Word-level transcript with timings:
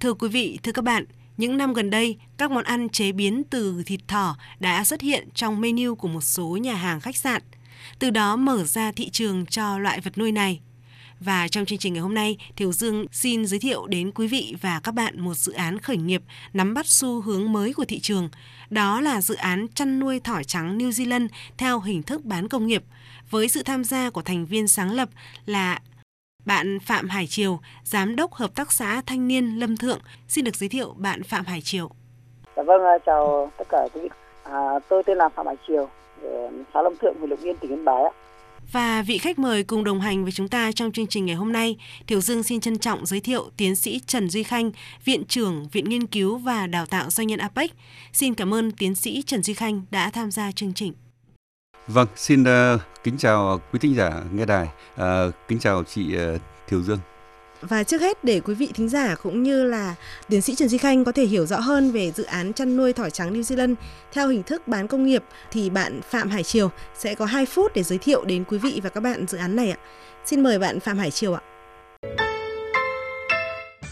Thưa 0.00 0.14
quý 0.14 0.28
vị, 0.28 0.58
thưa 0.62 0.72
các 0.72 0.82
bạn, 0.84 1.04
những 1.36 1.56
năm 1.56 1.72
gần 1.72 1.90
đây, 1.90 2.16
các 2.36 2.50
món 2.50 2.64
ăn 2.64 2.88
chế 2.88 3.12
biến 3.12 3.42
từ 3.50 3.82
thịt 3.86 4.00
thỏ 4.08 4.36
đã 4.60 4.84
xuất 4.84 5.00
hiện 5.00 5.28
trong 5.34 5.60
menu 5.60 5.94
của 5.94 6.08
một 6.08 6.20
số 6.20 6.56
nhà 6.56 6.74
hàng 6.74 7.00
khách 7.00 7.16
sạn, 7.16 7.42
từ 7.98 8.10
đó 8.10 8.36
mở 8.36 8.64
ra 8.64 8.92
thị 8.92 9.10
trường 9.10 9.46
cho 9.46 9.78
loại 9.78 10.00
vật 10.00 10.18
nuôi 10.18 10.32
này. 10.32 10.60
Và 11.20 11.48
trong 11.48 11.64
chương 11.64 11.78
trình 11.78 11.92
ngày 11.92 12.02
hôm 12.02 12.14
nay, 12.14 12.36
Thiều 12.56 12.72
Dương 12.72 13.06
xin 13.12 13.46
giới 13.46 13.60
thiệu 13.60 13.86
đến 13.86 14.10
quý 14.10 14.26
vị 14.26 14.54
và 14.60 14.80
các 14.80 14.92
bạn 14.92 15.20
một 15.20 15.34
dự 15.34 15.52
án 15.52 15.78
khởi 15.78 15.96
nghiệp 15.96 16.22
nắm 16.52 16.74
bắt 16.74 16.86
xu 16.86 17.20
hướng 17.20 17.52
mới 17.52 17.72
của 17.72 17.84
thị 17.84 18.00
trường. 18.00 18.28
Đó 18.70 19.00
là 19.00 19.20
dự 19.20 19.34
án 19.34 19.66
chăn 19.74 19.98
nuôi 19.98 20.20
thỏ 20.20 20.42
trắng 20.42 20.78
New 20.78 20.90
Zealand 20.90 21.28
theo 21.58 21.80
hình 21.80 22.02
thức 22.02 22.24
bán 22.24 22.48
công 22.48 22.66
nghiệp, 22.66 22.84
với 23.30 23.48
sự 23.48 23.62
tham 23.62 23.84
gia 23.84 24.10
của 24.10 24.22
thành 24.22 24.46
viên 24.46 24.68
sáng 24.68 24.92
lập 24.92 25.08
là 25.46 25.80
bạn 26.46 26.78
Phạm 26.80 27.08
Hải 27.08 27.26
Triều, 27.26 27.60
Giám 27.84 28.16
đốc 28.16 28.32
Hợp 28.32 28.54
tác 28.54 28.72
xã 28.72 29.02
Thanh 29.06 29.28
niên 29.28 29.60
Lâm 29.60 29.76
Thượng. 29.76 29.98
Xin 30.28 30.44
được 30.44 30.56
giới 30.56 30.68
thiệu 30.68 30.94
bạn 30.96 31.22
Phạm 31.22 31.44
Hải 31.44 31.60
Triều. 31.60 31.90
Dạ 32.56 32.62
vâng, 32.62 32.80
chào 33.06 33.50
tất 33.58 33.64
cả 33.68 33.88
quý 33.94 34.00
vị. 34.00 34.08
À, 34.42 34.78
tôi 34.88 35.02
tên 35.06 35.18
là 35.18 35.28
Phạm 35.28 35.46
Hải 35.46 35.56
Triều, 35.68 35.88
xã 36.74 36.82
Lâm 36.82 36.96
Thượng, 36.96 37.14
huyện 37.18 37.30
Lục 37.30 37.42
Yên, 37.42 37.56
tỉnh 37.56 37.70
Yên 37.70 37.84
Bái. 37.84 38.02
Và 38.72 39.02
vị 39.02 39.18
khách 39.18 39.38
mời 39.38 39.64
cùng 39.64 39.84
đồng 39.84 40.00
hành 40.00 40.22
với 40.22 40.32
chúng 40.32 40.48
ta 40.48 40.72
trong 40.72 40.92
chương 40.92 41.06
trình 41.06 41.26
ngày 41.26 41.36
hôm 41.36 41.52
nay, 41.52 41.76
Thiểu 42.06 42.20
Dương 42.20 42.42
xin 42.42 42.60
trân 42.60 42.78
trọng 42.78 43.06
giới 43.06 43.20
thiệu 43.20 43.50
tiến 43.56 43.76
sĩ 43.76 44.00
Trần 44.06 44.28
Duy 44.28 44.42
Khanh, 44.42 44.70
Viện 45.04 45.24
trưởng 45.28 45.68
Viện 45.72 45.88
Nghiên 45.88 46.06
cứu 46.06 46.36
và 46.36 46.66
Đào 46.66 46.86
tạo 46.86 47.10
Doanh 47.10 47.26
nhân 47.26 47.38
APEC. 47.38 47.70
Xin 48.12 48.34
cảm 48.34 48.54
ơn 48.54 48.72
tiến 48.72 48.94
sĩ 48.94 49.22
Trần 49.22 49.42
Duy 49.42 49.54
Khanh 49.54 49.82
đã 49.90 50.10
tham 50.10 50.30
gia 50.30 50.52
chương 50.52 50.74
trình. 50.74 50.92
Vâng, 51.88 52.06
xin 52.16 52.42
uh, 52.42 52.80
kính 53.04 53.18
chào 53.18 53.60
quý 53.72 53.78
thính 53.78 53.94
giả 53.94 54.22
nghe 54.32 54.44
đài, 54.44 54.68
uh, 54.94 55.34
kính 55.48 55.58
chào 55.58 55.84
chị 55.84 56.16
uh, 56.34 56.40
Thiều 56.68 56.82
Dương. 56.82 56.98
Và 57.60 57.84
trước 57.84 58.00
hết 58.00 58.24
để 58.24 58.40
quý 58.40 58.54
vị 58.54 58.70
thính 58.74 58.88
giả 58.88 59.14
cũng 59.22 59.42
như 59.42 59.64
là 59.64 59.94
tiến 60.28 60.42
sĩ 60.42 60.54
Trần 60.54 60.68
Duy 60.68 60.78
Khanh 60.78 61.04
có 61.04 61.12
thể 61.12 61.24
hiểu 61.24 61.46
rõ 61.46 61.60
hơn 61.60 61.92
về 61.92 62.12
dự 62.12 62.24
án 62.24 62.52
chăn 62.52 62.76
nuôi 62.76 62.92
thỏ 62.92 63.10
trắng 63.10 63.34
New 63.34 63.40
Zealand 63.40 63.74
theo 64.12 64.28
hình 64.28 64.42
thức 64.42 64.68
bán 64.68 64.88
công 64.88 65.06
nghiệp 65.06 65.24
thì 65.50 65.70
bạn 65.70 66.00
Phạm 66.10 66.30
Hải 66.30 66.42
Triều 66.42 66.70
sẽ 66.94 67.14
có 67.14 67.24
2 67.24 67.46
phút 67.46 67.72
để 67.74 67.82
giới 67.82 67.98
thiệu 67.98 68.24
đến 68.24 68.44
quý 68.44 68.58
vị 68.58 68.80
và 68.82 68.90
các 68.90 69.00
bạn 69.00 69.26
dự 69.28 69.38
án 69.38 69.56
này 69.56 69.70
ạ. 69.70 69.78
Xin 70.24 70.42
mời 70.42 70.58
bạn 70.58 70.80
Phạm 70.80 70.98
Hải 70.98 71.10
Triều 71.10 71.34
ạ. 71.34 71.40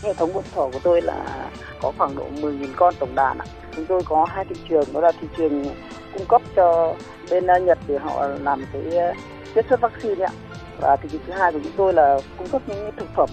Hệ 0.05 0.15
thống 0.15 0.33
buôn 0.33 0.45
thỏ 0.55 0.69
của 0.73 0.79
tôi 0.83 1.03
là 1.03 1.51
có 1.83 1.93
khoảng 1.99 2.17
độ 2.17 2.27
10.000 2.35 2.67
con 2.77 2.95
tổng 2.99 3.15
đàn 3.15 3.39
ạ. 3.39 3.47
Chúng 3.77 3.87
tôi 3.87 4.03
có 4.05 4.27
hai 4.31 4.45
thị 4.45 4.55
trường, 4.69 4.93
đó 4.93 5.01
là 5.01 5.13
thị 5.21 5.27
trường 5.37 5.65
cung 6.13 6.27
cấp 6.29 6.43
cho 6.57 6.95
bên 7.31 7.47
ờ, 7.47 7.59
Nhật 7.59 7.79
để 7.87 7.99
họ 7.99 8.27
làm 8.27 8.65
cái 8.73 8.97
ờ, 8.97 9.13
chiết 9.55 9.67
xuất 9.69 9.81
vaccine 9.81 10.25
ạ. 10.25 10.33
Và 10.81 10.97
thị 10.97 11.09
trường 11.13 11.21
thứ 11.27 11.33
hai 11.33 11.53
của 11.53 11.59
chúng 11.65 11.73
tôi 11.77 11.93
là 11.93 12.19
cung 12.39 12.49
cấp 12.49 12.63
những 12.67 12.91
thực 12.97 13.09
phẩm 13.17 13.29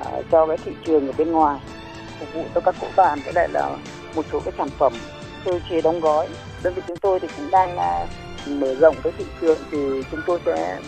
ờ, 0.00 0.22
cho 0.30 0.46
cái 0.46 0.56
thị 0.64 0.72
trường 0.86 1.06
ở 1.06 1.12
bên 1.18 1.32
ngoài 1.32 1.60
phục 2.20 2.28
vụ 2.34 2.44
cho 2.54 2.60
các 2.60 2.74
cỗ 2.80 2.86
bàn 2.96 3.18
với 3.24 3.32
lại 3.32 3.48
là 3.52 3.76
một 4.14 4.24
số 4.32 4.40
cái 4.40 4.54
sản 4.58 4.68
phẩm 4.78 4.92
sơ 5.44 5.58
chế 5.70 5.80
đóng 5.80 6.00
gói. 6.00 6.28
Đơn 6.62 6.74
vị 6.74 6.82
chúng 6.86 6.98
tôi 6.98 7.20
thì 7.20 7.28
cũng 7.36 7.50
đang 7.50 7.76
mở 8.46 8.74
rộng 8.74 8.96
cái 9.02 9.12
thị 9.18 9.24
trường 9.40 9.58
thì 9.70 10.02
chúng 10.10 10.20
tôi 10.26 10.40
sẽ 10.46 10.80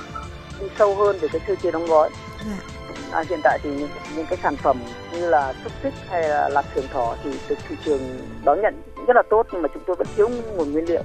đi 0.61 0.67
sâu 0.79 0.95
hơn 0.95 1.19
về 1.21 1.29
cái 1.33 1.41
sơ 1.49 1.55
chế 1.63 1.71
đóng 1.71 1.87
gói. 1.87 2.11
Dạ. 2.47 2.80
À, 3.13 3.25
hiện 3.29 3.41
tại 3.43 3.59
thì 3.63 3.71
những, 3.71 3.89
những 4.17 4.27
cái 4.27 4.39
sản 4.43 4.57
phẩm 4.57 4.79
như 5.13 5.29
là 5.29 5.55
xúc 5.65 5.73
xích 5.83 5.95
hay 6.09 6.29
là 6.29 6.49
lạp 6.49 6.65
sườn 6.75 6.85
thỏ 6.93 7.17
thì 7.25 7.31
được 7.49 7.59
thị 7.69 7.77
trường 7.85 8.01
đón 8.45 8.61
nhận 8.63 8.83
rất 9.07 9.17
là 9.17 9.23
tốt 9.31 9.47
nhưng 9.53 9.63
mà 9.63 9.69
chúng 9.75 9.83
tôi 9.87 9.97
vẫn 9.97 10.07
thiếu 10.17 10.29
nguồn 10.29 10.73
nguyên 10.73 10.85
liệu. 10.89 11.03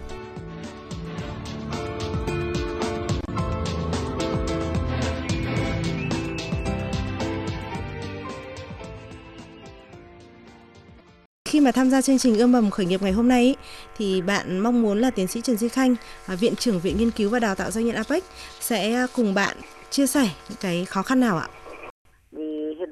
khi 11.56 11.62
mà 11.62 11.72
tham 11.72 11.90
gia 11.90 12.02
chương 12.02 12.18
trình 12.18 12.38
ươm 12.38 12.52
mầm 12.52 12.70
khởi 12.70 12.86
nghiệp 12.86 13.02
ngày 13.02 13.12
hôm 13.12 13.28
nay 13.28 13.44
ý, 13.44 13.56
thì 13.98 14.22
bạn 14.22 14.60
mong 14.60 14.82
muốn 14.82 15.00
là 15.00 15.10
tiến 15.10 15.28
sĩ 15.28 15.42
Trần 15.42 15.58
Duy 15.58 15.70
Khanh, 15.70 15.96
à, 16.26 16.36
viện 16.36 16.56
trưởng 16.56 16.80
viện 16.80 16.98
nghiên 16.98 17.12
cứu 17.12 17.30
và 17.30 17.40
đào 17.40 17.56
tạo 17.56 17.72
doanh 17.72 17.86
nhân 17.86 17.96
APEC 17.96 18.24
sẽ 18.60 19.08
cùng 19.14 19.34
bạn 19.34 19.58
chia 19.90 20.08
sẻ 20.08 20.30
những 20.50 20.58
cái 20.62 20.86
khó 20.86 21.02
khăn 21.02 21.20
nào 21.20 21.38
ạ? 21.38 21.48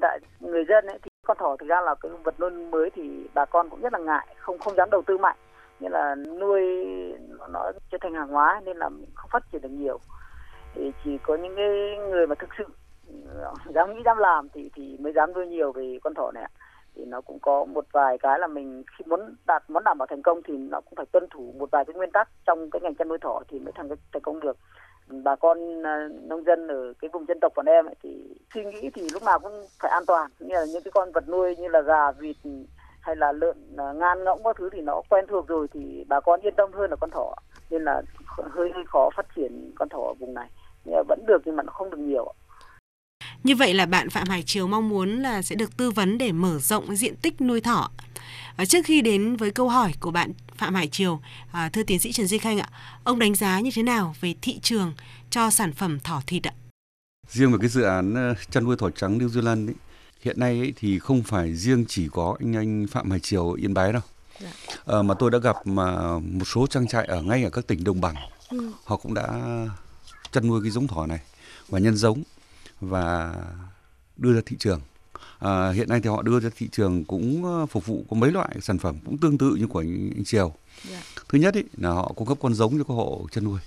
Tại 0.04 0.20
người 0.40 0.64
dân 0.68 0.86
ấy 0.86 0.98
thì 1.02 1.08
con 1.26 1.36
thỏ 1.40 1.56
thực 1.56 1.68
ra 1.68 1.80
là 1.80 1.94
cái 1.94 2.12
vật 2.24 2.40
nuôi 2.40 2.50
mới 2.50 2.90
thì 2.94 3.26
bà 3.34 3.44
con 3.44 3.70
cũng 3.70 3.80
rất 3.80 3.92
là 3.92 3.98
ngại, 3.98 4.26
không 4.38 4.58
không 4.58 4.74
dám 4.76 4.90
đầu 4.90 5.02
tư 5.06 5.18
mạnh, 5.18 5.36
nghĩa 5.80 5.88
là 5.88 6.14
nuôi 6.14 6.62
nó, 7.28 7.46
nó 7.48 7.72
trở 7.90 7.98
thành 8.00 8.14
hàng 8.14 8.28
hóa 8.28 8.60
nên 8.64 8.76
là 8.76 8.90
không 9.14 9.30
phát 9.30 9.42
triển 9.52 9.62
được 9.62 9.68
nhiều. 9.68 9.98
Thì 10.74 10.92
chỉ 11.04 11.18
có 11.18 11.36
những 11.36 11.56
cái 11.56 11.96
người 12.10 12.26
mà 12.26 12.34
thực 12.34 12.48
sự 12.58 12.64
ờ, 13.28 13.54
dám 13.74 13.94
nghĩ 13.94 14.02
dám 14.04 14.16
làm 14.18 14.48
thì 14.54 14.70
thì 14.74 14.96
mới 15.00 15.12
dám 15.12 15.32
nuôi 15.32 15.46
nhiều 15.46 15.72
về 15.72 15.98
con 16.02 16.14
thỏ 16.14 16.30
này 16.34 16.48
thì 16.94 17.04
nó 17.04 17.20
cũng 17.20 17.38
có 17.42 17.64
một 17.64 17.84
vài 17.92 18.18
cái 18.18 18.38
là 18.38 18.46
mình 18.46 18.82
khi 18.98 19.04
muốn 19.06 19.34
đạt 19.46 19.70
muốn 19.70 19.84
đảm 19.84 19.98
bảo 19.98 20.06
thành 20.06 20.22
công 20.22 20.42
thì 20.42 20.56
nó 20.56 20.80
cũng 20.80 20.94
phải 20.96 21.06
tuân 21.12 21.26
thủ 21.30 21.54
một 21.58 21.70
vài 21.70 21.84
cái 21.84 21.94
nguyên 21.94 22.10
tắc 22.10 22.28
trong 22.46 22.70
cái 22.70 22.80
ngành 22.82 22.94
chăn 22.94 23.08
nuôi 23.08 23.18
thỏ 23.18 23.40
thì 23.48 23.58
mới 23.58 23.72
thành 23.74 23.88
thành 24.12 24.22
công 24.22 24.40
được 24.40 24.56
bà 25.06 25.36
con 25.36 25.86
à, 25.86 26.08
nông 26.22 26.44
dân 26.44 26.68
ở 26.68 26.92
cái 26.98 27.10
vùng 27.12 27.26
dân 27.28 27.40
tộc 27.40 27.52
bọn 27.56 27.66
em 27.66 27.86
ấy, 27.86 27.94
thì 28.02 28.34
suy 28.54 28.64
nghĩ 28.64 28.90
thì 28.94 29.10
lúc 29.10 29.22
nào 29.22 29.38
cũng 29.38 29.68
phải 29.82 29.90
an 29.90 30.06
toàn. 30.06 30.30
Như 30.40 30.54
là 30.54 30.64
những 30.64 30.82
cái 30.82 30.92
con 30.94 31.12
vật 31.12 31.28
nuôi 31.28 31.56
như 31.56 31.68
là 31.68 31.80
gà 31.80 32.12
vịt 32.12 32.36
hay 33.00 33.16
là 33.16 33.32
lợn 33.32 33.76
à, 33.76 33.92
ngan 33.92 34.24
ngỗng 34.24 34.44
các 34.44 34.56
thứ 34.58 34.68
thì 34.72 34.80
nó 34.80 35.02
quen 35.08 35.24
thuộc 35.28 35.48
rồi 35.48 35.66
thì 35.72 36.04
bà 36.08 36.20
con 36.20 36.40
yên 36.40 36.54
tâm 36.56 36.72
hơn 36.72 36.90
là 36.90 36.96
con 36.96 37.10
thỏ. 37.10 37.34
Nên 37.70 37.84
là 37.84 38.02
hơi 38.26 38.70
hơi 38.74 38.84
khó 38.86 39.10
phát 39.16 39.26
triển 39.36 39.72
con 39.74 39.88
thỏ 39.88 39.98
ở 39.98 40.14
vùng 40.20 40.34
này. 40.34 40.48
Nhưng 40.84 40.96
mà 40.96 41.02
vẫn 41.08 41.26
được 41.26 41.42
nhưng 41.44 41.56
mà 41.56 41.62
nó 41.62 41.72
không 41.72 41.90
được 41.90 41.98
nhiều 41.98 42.32
như 43.44 43.56
vậy 43.56 43.74
là 43.74 43.86
bạn 43.86 44.10
Phạm 44.10 44.28
Hải 44.28 44.42
Triều 44.42 44.66
mong 44.66 44.88
muốn 44.88 45.22
là 45.22 45.42
sẽ 45.42 45.56
được 45.56 45.76
tư 45.76 45.90
vấn 45.90 46.18
để 46.18 46.32
mở 46.32 46.58
rộng 46.58 46.96
diện 46.96 47.16
tích 47.16 47.40
nuôi 47.40 47.60
thỏ. 47.60 47.90
À, 48.56 48.64
trước 48.64 48.84
khi 48.84 49.00
đến 49.00 49.36
với 49.36 49.50
câu 49.50 49.68
hỏi 49.68 49.92
của 50.00 50.10
bạn 50.10 50.32
Phạm 50.56 50.74
Hải 50.74 50.88
Triều, 50.88 51.20
à, 51.52 51.68
thưa 51.68 51.82
tiến 51.82 52.00
sĩ 52.00 52.12
Trần 52.12 52.26
Duy 52.26 52.38
Khanh 52.38 52.58
ạ, 52.58 52.68
ông 53.04 53.18
đánh 53.18 53.34
giá 53.34 53.60
như 53.60 53.70
thế 53.74 53.82
nào 53.82 54.14
về 54.20 54.34
thị 54.42 54.58
trường 54.62 54.94
cho 55.30 55.50
sản 55.50 55.72
phẩm 55.72 56.00
thỏ 56.00 56.22
thịt 56.26 56.46
ạ? 56.46 56.52
Riêng 57.28 57.52
về 57.52 57.58
cái 57.60 57.68
dự 57.68 57.82
án 57.82 58.14
ờ, 58.14 58.34
chăn 58.50 58.64
nuôi 58.64 58.76
thỏ 58.76 58.90
trắng 58.90 59.18
New 59.18 59.28
Zealand 59.28 59.68
ấy, 59.68 59.74
hiện 60.22 60.40
nay 60.40 60.58
ấy, 60.58 60.72
thì 60.76 60.98
không 60.98 61.22
phải 61.22 61.54
riêng 61.54 61.84
chỉ 61.88 62.08
có 62.12 62.36
anh 62.40 62.56
anh 62.56 62.86
Phạm 62.90 63.10
Hải 63.10 63.20
Triều 63.20 63.52
Yên 63.52 63.74
Bái 63.74 63.92
đâu. 63.92 64.02
Dạ. 64.40 64.48
À, 64.86 65.02
mà 65.02 65.14
tôi 65.14 65.30
đã 65.30 65.38
gặp 65.38 65.56
mà 65.66 66.18
một 66.18 66.44
số 66.44 66.66
trang 66.66 66.88
trại 66.88 67.06
ở 67.06 67.22
ngay 67.22 67.44
ở 67.44 67.50
các 67.50 67.66
tỉnh 67.66 67.84
đồng 67.84 68.00
bằng, 68.00 68.14
ừ. 68.48 68.72
họ 68.84 68.96
cũng 68.96 69.14
đã 69.14 69.28
chăn 70.32 70.48
nuôi 70.48 70.60
cái 70.62 70.70
giống 70.70 70.86
thỏ 70.86 71.06
này 71.06 71.20
và 71.68 71.78
nhân 71.78 71.96
giống 71.96 72.22
và 72.80 73.34
đưa 74.16 74.34
ra 74.34 74.40
thị 74.46 74.56
trường. 74.58 74.80
À, 75.38 75.70
hiện 75.70 75.88
nay 75.88 76.00
thì 76.00 76.08
họ 76.08 76.22
đưa 76.22 76.40
ra 76.40 76.50
thị 76.56 76.68
trường 76.72 77.04
cũng 77.04 77.44
ờ, 77.44 77.66
phục 77.66 77.86
vụ 77.86 78.04
có 78.10 78.16
mấy 78.16 78.32
loại 78.32 78.56
sản 78.62 78.78
phẩm 78.78 78.96
cũng 79.04 79.18
tương 79.18 79.38
tự 79.38 79.56
như 79.58 79.66
của 79.66 79.78
anh, 79.78 80.10
anh 80.14 80.24
Triều. 80.24 80.54
Yeah. 80.90 81.02
Dạ. 81.16 81.22
Thứ 81.28 81.38
nhất 81.38 81.54
ý, 81.54 81.62
là 81.76 81.90
họ 81.90 82.12
cung 82.16 82.28
cấp 82.28 82.38
con 82.40 82.54
giống 82.54 82.78
cho 82.78 82.84
các 82.84 82.94
hộ 82.94 83.26
chăn 83.32 83.44
nuôi. 83.44 83.60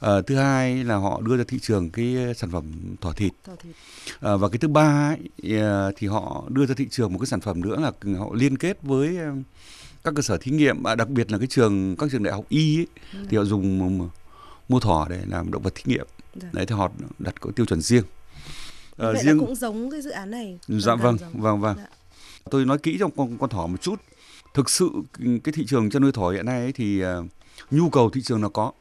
À, 0.00 0.10
thứ 0.26 0.36
hai 0.36 0.84
là 0.84 0.96
họ 0.96 1.20
đưa 1.20 1.36
ra 1.36 1.44
thị 1.48 1.58
trường 1.62 1.90
cái 1.90 2.16
sản 2.36 2.50
phẩm 2.50 2.64
thỏ 3.00 3.12
thịt. 3.12 3.32
thịt. 3.62 3.74
À, 4.20 4.36
và 4.36 4.48
cái 4.48 4.58
thứ 4.58 4.68
ba 4.68 5.14
ấy, 5.42 5.92
thì 5.96 6.06
họ 6.06 6.44
đưa 6.48 6.66
ra 6.66 6.74
thị 6.78 6.86
trường 6.90 7.12
một 7.12 7.18
cái 7.18 7.26
sản 7.26 7.40
phẩm 7.40 7.60
nữa 7.60 7.76
là 7.80 7.92
họ 8.18 8.30
liên 8.34 8.58
kết 8.58 8.82
với 8.82 9.18
các 10.04 10.14
cơ 10.16 10.22
sở 10.22 10.38
thí 10.38 10.52
nghiệm, 10.52 10.86
à, 10.86 10.94
đặc 10.94 11.08
biệt 11.08 11.32
là 11.32 11.38
cái 11.38 11.46
trường 11.46 11.96
các 11.96 12.10
trường 12.12 12.22
đại 12.22 12.34
học 12.34 12.44
y 12.48 12.78
ấy, 12.78 12.86
ừ. 13.12 13.18
thì 13.28 13.36
họ 13.36 13.44
dùng 13.44 13.98
mua 14.68 14.80
thỏ 14.80 15.06
để 15.10 15.22
làm 15.26 15.50
động 15.50 15.62
vật 15.62 15.74
thí 15.74 15.82
nghiệm. 15.86 16.06
Dạ. 16.34 16.48
Đấy 16.52 16.66
thì 16.66 16.74
họ 16.74 16.90
đặt 17.18 17.40
có 17.40 17.50
tiêu 17.56 17.66
chuẩn 17.66 17.80
riêng. 17.80 18.04
À, 18.96 19.12
Vậy 19.12 19.22
riêng... 19.24 19.38
là 19.40 19.46
cũng 19.46 19.54
giống 19.54 19.90
cái 19.90 20.02
dự 20.02 20.10
án 20.10 20.30
này. 20.30 20.58
Dạ 20.68 20.94
vâng, 20.94 21.16
vâng 21.32 21.60
vâng. 21.60 21.76
Dạ. 21.76 21.86
Tôi 22.50 22.64
nói 22.64 22.78
kỹ 22.78 22.96
trong 23.00 23.10
con, 23.16 23.38
con 23.38 23.50
thỏ 23.50 23.66
một 23.66 23.82
chút. 23.82 24.00
Thực 24.54 24.70
sự 24.70 24.90
cái 25.14 25.52
thị 25.52 25.66
trường 25.66 25.90
chăn 25.90 26.02
nuôi 26.02 26.12
thỏ 26.12 26.30
hiện 26.30 26.46
nay 26.46 26.60
ấy 26.60 26.72
thì 26.72 27.04
uh, 27.04 27.08
nhu 27.70 27.90
cầu 27.90 28.10
thị 28.10 28.20
trường 28.24 28.40
nó 28.40 28.48
có. 28.48 28.72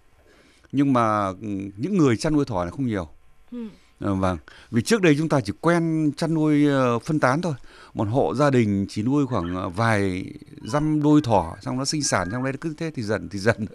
Nhưng 0.71 0.93
mà 0.93 1.27
ừ, 1.27 1.47
những 1.77 1.97
người 1.97 2.17
chăn 2.17 2.33
nuôi 2.33 2.45
thỏ 2.45 2.65
là 2.65 2.71
không 2.71 2.85
nhiều. 2.85 3.07
Ừ. 3.51 3.67
À, 3.99 4.11
vâng, 4.11 4.37
vì 4.71 4.81
trước 4.81 5.01
đây 5.01 5.15
chúng 5.17 5.29
ta 5.29 5.41
chỉ 5.41 5.53
quen 5.61 6.11
chăn 6.17 6.33
nuôi 6.33 6.65
uh, 6.95 7.03
phân 7.03 7.19
tán 7.19 7.41
thôi. 7.41 7.53
Một 7.93 8.07
hộ 8.11 8.35
gia 8.35 8.49
đình 8.49 8.85
chỉ 8.89 9.03
nuôi 9.03 9.25
khoảng 9.25 9.73
vài 9.75 10.25
dăm 10.63 11.03
đôi 11.03 11.21
thỏ, 11.21 11.55
xong 11.61 11.77
nó 11.77 11.85
sinh 11.85 12.03
sản 12.03 12.27
trong 12.31 12.43
đấy 12.43 12.53
cứ 12.61 12.73
thế 12.77 12.91
thì 12.95 13.03
dần 13.03 13.29
thì 13.29 13.39
dần 13.39 13.65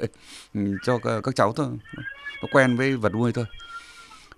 ừ, 0.55 0.61
cho 0.85 0.99
các 0.99 1.37
cháu 1.37 1.53
thôi. 1.53 1.67
Nó 2.43 2.49
quen 2.53 2.77
với 2.77 2.97
vật 2.97 3.13
nuôi 3.13 3.33
thôi 3.33 3.45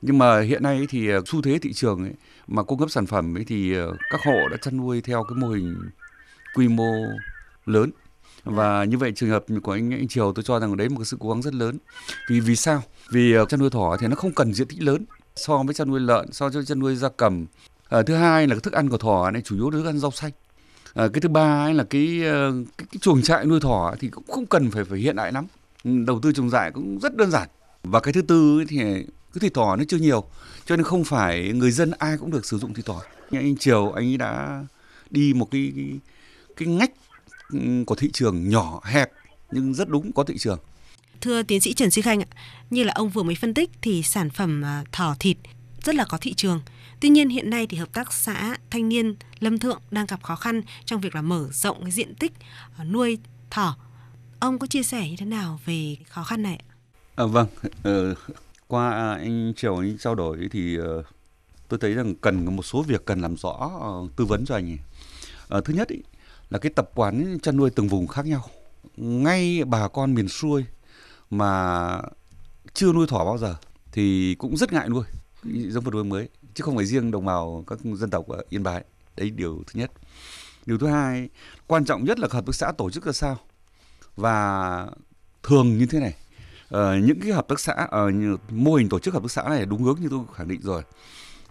nhưng 0.02 0.18
mà 0.18 0.40
hiện 0.40 0.62
nay 0.62 0.86
thì 0.88 1.08
ờ, 1.08 1.22
xu 1.26 1.42
thế 1.42 1.58
thị 1.58 1.72
trường 1.72 2.04
ấy, 2.04 2.12
mà 2.46 2.62
cung 2.62 2.78
cấp 2.78 2.90
sản 2.90 3.06
phẩm 3.06 3.36
ấy 3.36 3.44
thì 3.44 3.74
ờ, 3.74 3.96
các 4.10 4.20
hộ 4.24 4.48
đã 4.50 4.56
chăn 4.56 4.76
nuôi 4.76 5.00
theo 5.00 5.24
cái 5.28 5.36
mô 5.36 5.48
hình 5.48 5.76
quy 6.54 6.68
mô 6.68 6.94
lớn. 7.66 7.90
Và 8.44 8.84
như 8.84 8.98
vậy 8.98 9.12
trường 9.14 9.30
hợp 9.30 9.44
của 9.62 9.72
anh 9.72 9.90
anh 9.90 10.08
Triều 10.08 10.32
tôi 10.32 10.42
cho 10.42 10.60
rằng 10.60 10.76
đấy 10.76 10.88
một 10.88 10.98
cái 10.98 11.04
sự 11.04 11.16
cố 11.20 11.28
gắng 11.28 11.42
rất 11.42 11.54
lớn. 11.54 11.78
Vì 12.28 12.40
vì 12.40 12.56
sao? 12.56 12.82
Vì 13.10 13.32
ờ, 13.32 13.44
chăn 13.44 13.60
nuôi 13.60 13.70
thỏ 13.70 13.96
thì 14.00 14.06
nó 14.06 14.16
không 14.16 14.32
cần 14.32 14.54
diện 14.54 14.68
tích 14.68 14.82
lớn 14.82 15.04
so 15.36 15.62
với 15.62 15.74
chăn 15.74 15.88
nuôi 15.88 16.00
lợn 16.00 16.32
so 16.32 16.48
với 16.48 16.64
chăn 16.64 16.78
nuôi 16.78 16.96
gia 16.96 17.08
cầm. 17.08 17.46
À, 17.88 18.02
thứ 18.02 18.14
hai 18.14 18.46
là 18.46 18.54
cái 18.54 18.60
thức 18.60 18.72
ăn 18.72 18.88
của 18.88 18.98
thỏ 18.98 19.30
này 19.30 19.42
chủ 19.42 19.56
yếu 19.56 19.70
là 19.70 19.78
thức 19.78 19.86
ăn 19.86 19.98
rau 19.98 20.10
xanh. 20.10 20.30
À, 20.94 21.08
cái 21.12 21.20
thứ 21.20 21.28
ba 21.28 21.64
ấy 21.64 21.74
là 21.74 21.84
cái, 21.84 22.20
cái 22.78 22.86
cái 22.92 22.98
chuồng 23.00 23.22
trại 23.22 23.44
nuôi 23.44 23.60
thỏ 23.60 23.94
thì 24.00 24.08
cũng 24.08 24.24
không 24.28 24.46
cần 24.46 24.70
phải 24.70 24.84
phải 24.84 24.98
hiện 24.98 25.16
đại 25.16 25.32
lắm. 25.32 25.46
Đầu 25.84 26.20
tư 26.22 26.32
chuồng 26.32 26.50
trại 26.50 26.70
cũng 26.70 26.98
rất 26.98 27.16
đơn 27.16 27.30
giản. 27.30 27.48
Và 27.82 28.00
cái 28.00 28.12
thứ 28.12 28.22
tư 28.22 28.64
thì 28.68 29.06
cái 29.34 29.40
thịt 29.40 29.54
thỏ 29.54 29.76
nó 29.76 29.84
chưa 29.88 29.96
nhiều 29.96 30.24
cho 30.66 30.76
nên 30.76 30.84
không 30.84 31.04
phải 31.04 31.52
người 31.54 31.70
dân 31.70 31.90
ai 31.98 32.16
cũng 32.16 32.30
được 32.30 32.46
sử 32.46 32.58
dụng 32.58 32.74
thịt 32.74 32.86
thỏ 32.86 33.02
anh 33.30 33.56
Triều 33.56 33.92
anh 33.92 34.06
ấy 34.06 34.16
đã 34.16 34.64
đi 35.10 35.34
một 35.34 35.48
cái 35.50 35.72
cái, 35.76 35.98
cái 36.56 36.68
ngách 36.68 36.90
của 37.86 37.94
thị 37.94 38.10
trường 38.12 38.48
nhỏ 38.48 38.80
hẹp 38.84 39.10
nhưng 39.50 39.74
rất 39.74 39.88
đúng 39.88 40.12
có 40.12 40.24
thị 40.24 40.38
trường 40.38 40.58
thưa 41.20 41.42
tiến 41.42 41.60
sĩ 41.60 41.74
Trần 41.74 41.90
Duy 41.90 42.02
Khanh 42.02 42.22
như 42.70 42.84
là 42.84 42.92
ông 42.92 43.08
vừa 43.08 43.22
mới 43.22 43.34
phân 43.34 43.54
tích 43.54 43.70
thì 43.82 44.02
sản 44.02 44.30
phẩm 44.30 44.64
à, 44.64 44.84
thỏ 44.92 45.16
thịt 45.20 45.36
rất 45.84 45.94
là 45.94 46.04
có 46.04 46.18
thị 46.20 46.34
trường. 46.34 46.60
Tuy 47.00 47.08
nhiên 47.08 47.28
hiện 47.28 47.50
nay 47.50 47.66
thì 47.66 47.76
hợp 47.76 47.92
tác 47.92 48.12
xã 48.12 48.56
Thanh 48.70 48.88
niên 48.88 49.14
Lâm 49.40 49.58
Thượng 49.58 49.80
đang 49.90 50.06
gặp 50.06 50.22
khó 50.22 50.36
khăn 50.36 50.62
trong 50.84 51.00
việc 51.00 51.14
là 51.14 51.22
mở 51.22 51.48
rộng 51.52 51.82
cái 51.82 51.90
diện 51.90 52.14
tích 52.14 52.32
à, 52.78 52.84
nuôi 52.84 53.18
thỏ. 53.50 53.76
Ông 54.40 54.58
có 54.58 54.66
chia 54.66 54.82
sẻ 54.82 55.08
như 55.10 55.16
thế 55.16 55.26
nào 55.26 55.60
về 55.64 55.96
khó 56.08 56.22
khăn 56.22 56.42
này? 56.42 56.60
À, 57.14 57.24
vâng, 57.24 57.46
uh, 57.66 58.18
qua 58.72 59.14
anh 59.14 59.52
Triều 59.56 59.76
anh 59.76 59.98
trao 59.98 60.14
đổi 60.14 60.48
thì 60.50 60.76
ờ, 60.76 61.02
tôi 61.68 61.78
thấy 61.80 61.94
rằng 61.94 62.14
cần 62.14 62.56
một 62.56 62.62
số 62.62 62.82
việc 62.82 63.04
cần 63.04 63.20
làm 63.20 63.36
rõ 63.36 63.70
ờ, 63.80 64.08
tư 64.16 64.24
vấn 64.24 64.44
cho 64.44 64.54
anh. 64.54 64.70
ấy. 64.70 64.78
Ờ, 65.48 65.60
thứ 65.60 65.74
nhất 65.74 65.88
ý, 65.88 66.02
là 66.50 66.58
cái 66.58 66.72
tập 66.76 66.90
quán 66.94 67.38
chăn 67.42 67.56
nuôi 67.56 67.70
từng 67.70 67.88
vùng 67.88 68.06
khác 68.06 68.26
nhau. 68.26 68.44
Ngay 68.96 69.64
bà 69.64 69.88
con 69.88 70.14
miền 70.14 70.28
xuôi 70.28 70.64
mà 71.30 72.00
chưa 72.74 72.92
nuôi 72.92 73.06
thỏ 73.06 73.24
bao 73.24 73.38
giờ 73.38 73.56
thì 73.92 74.34
cũng 74.34 74.56
rất 74.56 74.72
ngại 74.72 74.88
nuôi 74.88 75.04
giống 75.44 75.84
vật 75.84 75.94
nuôi 75.94 76.04
mới 76.04 76.28
chứ 76.54 76.64
không 76.64 76.76
phải 76.76 76.86
riêng 76.86 77.10
đồng 77.10 77.24
bào 77.24 77.64
các 77.66 77.78
dân 77.94 78.10
tộc 78.10 78.28
ở 78.28 78.44
Yên 78.48 78.62
Bái. 78.62 78.84
Đấy 79.16 79.30
điều 79.30 79.62
thứ 79.66 79.80
nhất. 79.80 79.90
Điều 80.66 80.78
thứ 80.78 80.86
hai, 80.86 81.28
quan 81.66 81.84
trọng 81.84 82.04
nhất 82.04 82.18
là 82.18 82.28
hợp 82.30 82.46
tác 82.46 82.54
xã 82.54 82.72
tổ 82.72 82.90
chức 82.90 83.04
ra 83.04 83.12
sao 83.12 83.38
và 84.16 84.86
thường 85.42 85.78
như 85.78 85.86
thế 85.86 86.00
này 86.00 86.14
uh, 86.76 87.04
những 87.04 87.20
cái 87.20 87.32
hợp 87.32 87.48
tác 87.48 87.60
xã 87.60 87.88
uh, 88.08 88.40
mô 88.52 88.74
hình 88.74 88.88
tổ 88.88 88.98
chức 88.98 89.14
hợp 89.14 89.22
tác 89.22 89.30
xã 89.30 89.42
này 89.42 89.66
đúng 89.66 89.82
hướng 89.82 89.96
như 90.00 90.08
tôi 90.10 90.20
khẳng 90.34 90.48
định 90.48 90.60
rồi. 90.62 90.82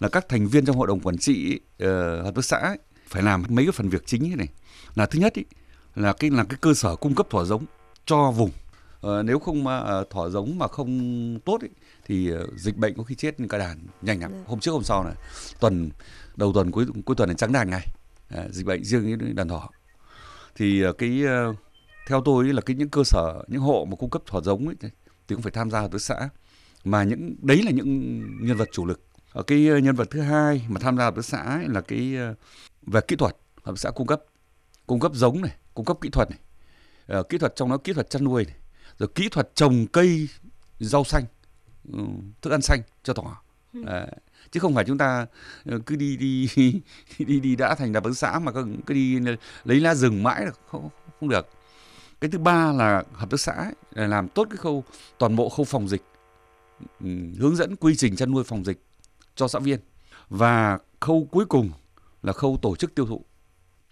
Là 0.00 0.08
các 0.08 0.28
thành 0.28 0.48
viên 0.48 0.64
trong 0.64 0.76
hội 0.76 0.86
đồng 0.86 1.00
quản 1.00 1.18
trị 1.18 1.60
uh, 1.82 1.88
hợp 2.24 2.32
tác 2.34 2.44
xã 2.44 2.56
ấy, 2.56 2.78
phải 3.08 3.22
làm 3.22 3.44
mấy 3.48 3.64
cái 3.64 3.72
phần 3.72 3.88
việc 3.88 4.06
chính 4.06 4.22
như 4.22 4.36
này. 4.36 4.48
Là 4.94 5.06
thứ 5.06 5.18
nhất 5.18 5.34
ý, 5.34 5.44
là 5.94 6.12
cái 6.12 6.30
là 6.30 6.44
cái 6.44 6.58
cơ 6.60 6.74
sở 6.74 6.96
cung 6.96 7.14
cấp 7.14 7.26
thỏ 7.30 7.44
giống 7.44 7.64
cho 8.06 8.30
vùng. 8.30 8.50
Uh, 9.06 9.24
nếu 9.24 9.38
không 9.38 9.64
mà 9.64 10.00
uh, 10.00 10.10
thỏ 10.10 10.28
giống 10.28 10.58
mà 10.58 10.68
không 10.68 11.38
tốt 11.44 11.62
ý, 11.62 11.68
thì 12.06 12.32
uh, 12.32 12.50
dịch 12.56 12.76
bệnh 12.76 12.94
có 12.96 13.02
khi 13.02 13.14
chết 13.14 13.34
cả 13.48 13.58
đàn 13.58 13.78
nhanh 14.02 14.20
lắm. 14.20 14.30
Dạ. 14.32 14.38
hôm 14.46 14.60
trước 14.60 14.72
hôm 14.72 14.82
sau 14.82 15.04
này 15.04 15.14
tuần 15.60 15.90
đầu 16.36 16.52
tuần 16.52 16.70
cuối 16.70 16.86
cuối 17.04 17.16
tuần 17.16 17.28
này 17.28 17.36
trắng 17.36 17.52
đàn 17.52 17.70
ngày 17.70 17.86
uh, 18.34 18.52
dịch 18.52 18.66
bệnh 18.66 18.84
riêng 18.84 19.18
cái 19.20 19.32
đàn 19.32 19.48
thỏ. 19.48 19.70
Thì 20.54 20.82
cái 20.98 21.22
theo 22.08 22.22
tôi 22.24 22.52
là 22.52 22.60
cái 22.60 22.76
những 22.76 22.88
cơ 22.88 23.04
sở 23.04 23.44
những 23.48 23.60
hộ 23.60 23.86
mà 23.90 23.96
cung 23.96 24.10
cấp 24.10 24.22
thỏ 24.26 24.40
giống 24.40 24.66
ấy, 24.66 24.76
thì 25.28 25.34
cũng 25.34 25.42
phải 25.42 25.52
tham 25.52 25.70
gia 25.70 25.80
hợp 25.80 25.92
tác 25.92 26.02
xã. 26.02 26.28
Mà 26.84 27.04
những 27.04 27.34
đấy 27.42 27.62
là 27.62 27.70
những 27.70 28.20
nhân 28.46 28.56
vật 28.56 28.68
chủ 28.72 28.86
lực. 28.86 29.00
Ở 29.32 29.42
cái 29.42 29.58
nhân 29.58 29.94
vật 29.94 30.08
thứ 30.10 30.20
hai 30.20 30.66
mà 30.68 30.80
tham 30.80 30.96
gia 30.96 31.04
hợp 31.04 31.16
tác 31.16 31.24
xã 31.24 31.38
ấy 31.38 31.68
là 31.68 31.80
cái 31.80 32.14
về 32.82 33.00
kỹ 33.08 33.16
thuật 33.16 33.36
hợp 33.62 33.72
tác 33.72 33.78
xã 33.78 33.90
cung 33.90 34.06
cấp 34.06 34.22
cung 34.86 35.00
cấp 35.00 35.12
giống 35.14 35.42
này 35.42 35.52
cung 35.74 35.84
cấp 35.84 35.96
kỹ 36.00 36.08
thuật 36.10 36.30
này. 36.30 36.38
Uh, 37.18 37.28
kỹ 37.28 37.38
thuật 37.38 37.56
trong 37.56 37.70
đó 37.70 37.76
kỹ 37.76 37.92
thuật 37.92 38.10
chăn 38.10 38.24
nuôi 38.24 38.44
này 38.44 38.56
rồi 38.98 39.08
kỹ 39.14 39.28
thuật 39.28 39.50
trồng 39.54 39.86
cây 39.86 40.28
rau 40.80 41.04
xanh 41.04 41.24
ừ, 41.92 41.98
thức 42.42 42.50
ăn 42.50 42.62
xanh 42.62 42.82
cho 43.02 43.14
thỏ 43.14 43.42
uh, 43.78 43.86
chứ 44.50 44.60
không 44.60 44.74
phải 44.74 44.84
chúng 44.84 44.98
ta 44.98 45.26
ờ, 45.64 45.78
cứ 45.86 45.96
đi 45.96 46.16
đi 46.16 46.48
đi 47.18 47.40
đi 47.40 47.56
đã 47.56 47.74
thành 47.74 47.92
lập 47.92 48.04
hợp 48.04 48.10
tác 48.10 48.16
xã 48.16 48.38
mà 48.38 48.52
cứ, 48.52 48.66
cứ 48.86 48.94
đi 48.94 49.18
lấy 49.64 49.80
lá 49.80 49.94
rừng 49.94 50.22
mãi 50.22 50.44
được 50.44 50.60
không 50.66 50.88
không 51.20 51.28
được 51.28 51.48
cái 52.22 52.30
thứ 52.30 52.38
ba 52.38 52.72
là 52.72 53.02
hợp 53.12 53.30
tác 53.30 53.40
xã 53.40 53.52
ấy, 53.52 53.72
là 53.90 54.06
làm 54.06 54.28
tốt 54.28 54.46
cái 54.50 54.56
khâu 54.56 54.84
toàn 55.18 55.36
bộ 55.36 55.48
khâu 55.48 55.64
phòng 55.64 55.88
dịch. 55.88 56.02
Ừ, 57.00 57.06
hướng 57.38 57.56
dẫn 57.56 57.76
quy 57.76 57.96
trình 57.96 58.16
chăn 58.16 58.30
nuôi 58.30 58.44
phòng 58.44 58.64
dịch 58.64 58.84
cho 59.34 59.48
xã 59.48 59.58
viên. 59.58 59.80
Và 60.28 60.78
khâu 61.00 61.28
cuối 61.30 61.44
cùng 61.44 61.70
là 62.22 62.32
khâu 62.32 62.58
tổ 62.62 62.76
chức 62.76 62.94
tiêu 62.94 63.06
thụ 63.06 63.24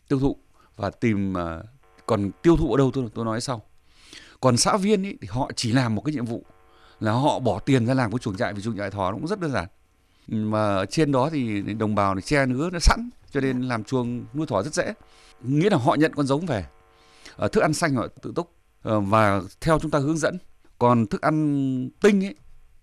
tiêu 0.09 0.19
thụ 0.19 0.37
và 0.77 0.91
tìm 0.91 1.32
uh, 1.32 1.65
còn 2.06 2.31
tiêu 2.43 2.56
thụ 2.56 2.73
ở 2.73 2.79
đâu 2.79 2.91
tôi 2.94 3.09
tôi 3.15 3.25
nói 3.25 3.41
sau. 3.41 3.62
Còn 4.41 4.56
xã 4.56 4.76
viên 4.76 5.06
ấy, 5.06 5.19
thì 5.21 5.29
họ 5.31 5.50
chỉ 5.56 5.73
làm 5.73 5.94
một 5.94 6.03
cái 6.05 6.15
nhiệm 6.15 6.25
vụ 6.25 6.44
là 7.00 7.12
họ 7.12 7.38
bỏ 7.38 7.59
tiền 7.59 7.87
ra 7.87 7.94
làm 7.94 8.11
cái 8.11 8.19
chuồng 8.19 8.37
trại 8.37 8.53
vì 8.53 8.62
chuồng 8.62 8.76
trại 8.76 8.91
thỏ 8.91 9.11
nó 9.11 9.17
cũng 9.17 9.26
rất 9.26 9.41
đơn 9.41 9.53
giản. 9.53 9.69
Mà 10.26 10.85
trên 10.91 11.12
đó 11.12 11.31
thì 11.33 11.62
đồng 11.62 11.94
bào 11.94 12.15
thì 12.15 12.21
che 12.23 12.47
nứa 12.47 12.71
nó 12.71 12.79
sẵn 12.79 13.11
cho 13.31 13.41
nên 13.41 13.62
làm 13.62 13.85
chuồng 13.85 14.25
nuôi 14.35 14.47
thỏ 14.47 14.62
rất 14.62 14.75
dễ. 14.75 14.94
Nghĩa 15.43 15.71
là 15.71 15.76
họ 15.76 15.94
nhận 15.94 16.15
con 16.15 16.26
giống 16.26 16.47
về 16.47 16.65
thức 17.53 17.61
ăn 17.61 17.75
xanh 17.75 17.94
họ 17.94 18.06
tự 18.23 18.32
túc 18.37 18.55
ờ, 18.82 19.00
và 19.00 19.43
theo 19.61 19.79
chúng 19.79 19.91
ta 19.91 19.99
hướng 19.99 20.19
dẫn 20.19 20.38
còn 20.79 21.06
thức 21.06 21.23
ăn 21.23 21.91
tinh 22.00 22.25
ấy 22.25 22.35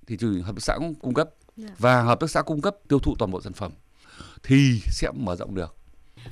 thì 0.07 0.17
chỉ 0.17 0.41
hợp 0.41 0.55
tác 0.55 0.61
xã 0.61 0.75
cũng 0.77 0.95
cung 0.95 1.13
cấp 1.13 1.29
dạ. 1.57 1.69
và 1.77 2.01
hợp 2.01 2.19
tác 2.19 2.29
xã 2.29 2.41
cung 2.41 2.61
cấp 2.61 2.75
tiêu 2.87 2.99
thụ 2.99 3.15
toàn 3.19 3.31
bộ 3.31 3.41
sản 3.41 3.53
phẩm 3.53 3.71
thì 4.43 4.81
sẽ 4.91 5.11
mở 5.15 5.35
rộng 5.35 5.55
được 5.55 5.77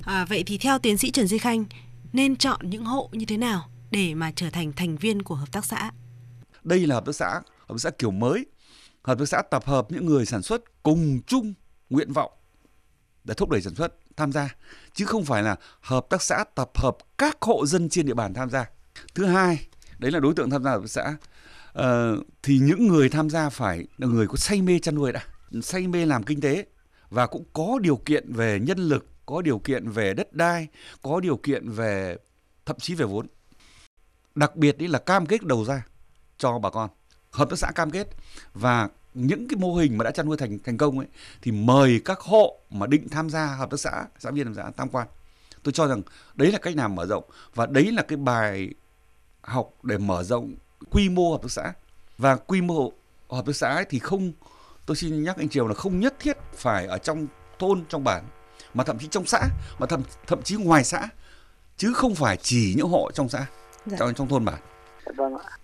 À, 0.04 0.26
vậy 0.30 0.44
thì 0.46 0.58
theo 0.58 0.80
tiến 0.80 0.98
sĩ 0.98 1.12
Trần 1.12 1.28
Duy 1.28 1.38
Khanh 1.38 1.66
nên 2.14 2.36
chọn 2.36 2.70
những 2.70 2.86
hộ 2.86 3.10
như 3.12 3.26
thế 3.26 3.38
nào 3.38 3.70
để 3.92 4.16
mà 4.16 4.32
trở 4.36 4.50
thành 4.50 4.74
thành 4.74 4.98
viên 4.98 5.22
của 5.22 5.36
hợp 5.36 5.52
tác 5.52 5.66
xã? 5.66 5.92
Đây 6.64 6.88
là 6.88 6.96
hợp 6.96 7.06
tác 7.06 7.16
xã, 7.16 7.30
hợp 7.34 7.70
tác 7.70 7.78
xã 7.78 7.90
kiểu 7.90 8.12
mới. 8.12 8.46
Hợp 9.04 9.20
tác 9.20 9.26
xã 9.30 9.42
tập 9.52 9.66
hợp 9.66 9.92
những 9.92 10.06
người 10.06 10.26
sản 10.26 10.42
xuất 10.42 10.84
cùng 10.84 11.22
chung 11.28 11.54
nguyện 11.90 12.14
vọng 12.14 12.32
để 13.24 13.34
thúc 13.34 13.50
đẩy 13.50 13.62
sản 13.62 13.76
xuất 13.76 13.94
tham 14.18 14.32
gia 14.32 14.56
chứ 14.94 15.06
không 15.06 15.26
phải 15.26 15.44
là 15.44 15.56
hợp 15.82 16.06
tác 16.10 16.22
xã 16.22 16.44
tập 16.56 16.72
hợp 16.76 16.98
các 17.18 17.38
hộ 17.42 17.66
dân 17.66 17.90
trên 17.90 18.06
địa 18.06 18.14
bàn 18.14 18.34
tham 18.34 18.50
gia. 18.50 18.70
Thứ 19.16 19.26
hai, 19.26 19.68
đấy 20.00 20.12
là 20.12 20.20
đối 20.20 20.34
tượng 20.34 20.50
tham 20.50 20.64
gia 20.64 20.72
hợp 20.72 20.82
tác 20.82 20.90
xã. 20.90 21.16
ờ, 21.74 22.18
thì 22.44 22.60
những 22.60 22.88
người 22.88 23.10
tham 23.10 23.30
gia 23.30 23.50
phải 23.50 23.86
là 23.98 24.08
người 24.08 24.28
có 24.28 24.36
say 24.36 24.62
mê 24.62 24.80
chăn 24.80 24.96
nuôi 24.96 25.12
đã, 25.12 25.24
say 25.62 25.88
mê 25.88 26.06
làm 26.06 26.24
kinh 26.24 26.42
tế 26.42 26.66
và 27.10 27.28
cũng 27.28 27.44
có 27.54 27.80
điều 27.82 27.96
kiện 27.96 28.34
về 28.34 28.60
nhân 28.60 28.78
lực 28.78 29.06
có 29.26 29.42
điều 29.42 29.60
kiện 29.60 29.90
về 29.90 30.14
đất 30.14 30.34
đai, 30.34 30.68
có 31.02 31.20
điều 31.20 31.38
kiện 31.38 31.70
về 31.70 32.18
thậm 32.66 32.80
chí 32.80 32.96
về 32.96 33.06
vốn. 33.06 33.28
Đặc 34.36 34.56
biệt 34.56 34.78
đấy 34.78 34.88
là 34.88 35.00
cam 35.00 35.26
kết 35.26 35.44
đầu 35.44 35.66
ra 35.66 35.86
cho 36.38 36.60
bà 36.60 36.70
con. 36.70 36.90
Hợp 37.32 37.50
tác 37.50 37.60
xã 37.60 37.72
cam 37.76 37.92
kết 37.92 38.08
và 38.54 38.90
những 39.16 39.48
cái 39.48 39.58
mô 39.60 39.76
hình 39.76 39.98
mà 39.98 40.04
đã 40.04 40.12
chăn 40.12 40.26
nuôi 40.26 40.38
thành 40.38 40.60
thành 40.60 40.78
công 40.78 41.00
ấy 41.00 41.08
thì 41.42 41.52
mời 41.52 42.02
các 42.06 42.20
hộ 42.20 42.60
mà 42.70 42.88
định 42.88 43.10
tham 43.10 43.30
gia 43.30 43.46
hợp 43.46 43.72
tác 43.72 43.80
xã, 43.80 44.06
xã 44.20 44.32
viên 44.32 44.46
tham 44.46 44.54
gia 44.54 44.72
tham 44.78 44.90
quan. 44.90 45.08
Tôi 45.64 45.72
cho 45.72 45.88
rằng 45.88 46.02
đấy 46.36 46.52
là 46.52 46.58
cách 46.58 46.76
làm 46.76 46.96
mở 46.96 47.06
rộng 47.06 47.24
và 47.56 47.66
đấy 47.66 47.92
là 47.92 48.02
cái 48.02 48.18
bài 48.18 48.70
học 49.42 49.74
để 49.84 49.98
mở 49.98 50.24
rộng 50.24 50.56
quy 50.92 51.10
mô 51.10 51.32
hợp 51.32 51.42
tác 51.42 51.52
xã 51.52 51.74
và 52.18 52.36
quy 52.36 52.62
mô 52.62 52.92
hợp 53.30 53.46
tác 53.46 53.56
xã 53.56 53.70
ấy 53.70 53.86
thì 53.90 54.00
không 54.00 54.32
tôi 54.86 54.98
xin 54.98 55.24
nhắc 55.24 55.38
anh 55.38 55.50
Triều 55.50 55.68
là 55.68 55.74
không 55.74 56.00
nhất 56.00 56.16
thiết 56.20 56.38
phải 56.54 56.86
ở 56.86 56.98
trong 56.98 57.28
thôn 57.60 57.84
trong 57.90 58.04
bản 58.04 58.24
mà 58.74 58.84
thậm 58.84 59.00
chí 59.00 59.08
trong 59.08 59.26
xã 59.26 59.40
mà 59.80 59.88
thậm 59.88 60.02
thậm 60.28 60.42
chí 60.42 60.56
ngoài 60.56 60.84
xã 60.84 61.10
chứ 61.78 61.94
không 61.94 62.16
phải 62.16 62.38
chỉ 62.38 62.74
những 62.78 62.88
hộ 62.88 63.12
trong 63.12 63.30
xã 63.30 63.46
dạ. 63.86 63.98
trong 64.00 64.14
trong 64.14 64.28
thôn 64.28 64.46
bản. 64.46 64.60
Vâng 65.18 65.38
ạ. 65.38 65.58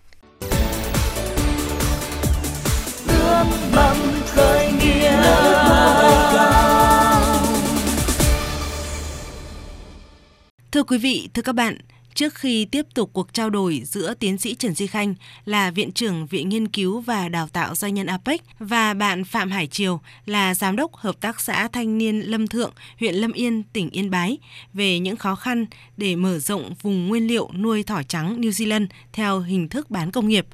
Thưa 10.71 10.83
quý 10.83 10.97
vị, 10.97 11.29
thưa 11.33 11.41
các 11.41 11.53
bạn, 11.53 11.77
trước 12.13 12.35
khi 12.35 12.65
tiếp 12.65 12.85
tục 12.93 13.09
cuộc 13.13 13.33
trao 13.33 13.49
đổi 13.49 13.81
giữa 13.85 14.13
tiến 14.13 14.37
sĩ 14.37 14.55
Trần 14.55 14.73
Duy 14.73 14.87
Khanh 14.87 15.15
là 15.45 15.71
Viện 15.71 15.91
trưởng 15.91 16.25
Viện 16.25 16.49
Nghiên 16.49 16.67
cứu 16.67 16.99
và 16.99 17.29
Đào 17.29 17.47
tạo 17.47 17.75
Doanh 17.75 17.93
nhân 17.93 18.07
APEC 18.07 18.41
và 18.59 18.93
bạn 18.93 19.23
Phạm 19.23 19.51
Hải 19.51 19.67
Triều 19.67 20.01
là 20.25 20.55
Giám 20.55 20.75
đốc 20.75 20.95
Hợp 20.95 21.21
tác 21.21 21.41
xã 21.41 21.67
Thanh 21.67 21.97
niên 21.97 22.19
Lâm 22.19 22.47
Thượng, 22.47 22.73
huyện 22.99 23.15
Lâm 23.15 23.31
Yên, 23.31 23.63
tỉnh 23.63 23.89
Yên 23.89 24.09
Bái 24.09 24.37
về 24.73 24.99
những 24.99 25.15
khó 25.15 25.35
khăn 25.35 25.65
để 25.97 26.15
mở 26.15 26.39
rộng 26.39 26.73
vùng 26.81 27.07
nguyên 27.07 27.27
liệu 27.27 27.49
nuôi 27.53 27.83
thỏ 27.83 28.03
trắng 28.03 28.41
New 28.41 28.49
Zealand 28.49 28.87
theo 29.13 29.39
hình 29.39 29.69
thức 29.69 29.91
bán 29.91 30.11
công 30.11 30.27
nghiệp. 30.27 30.45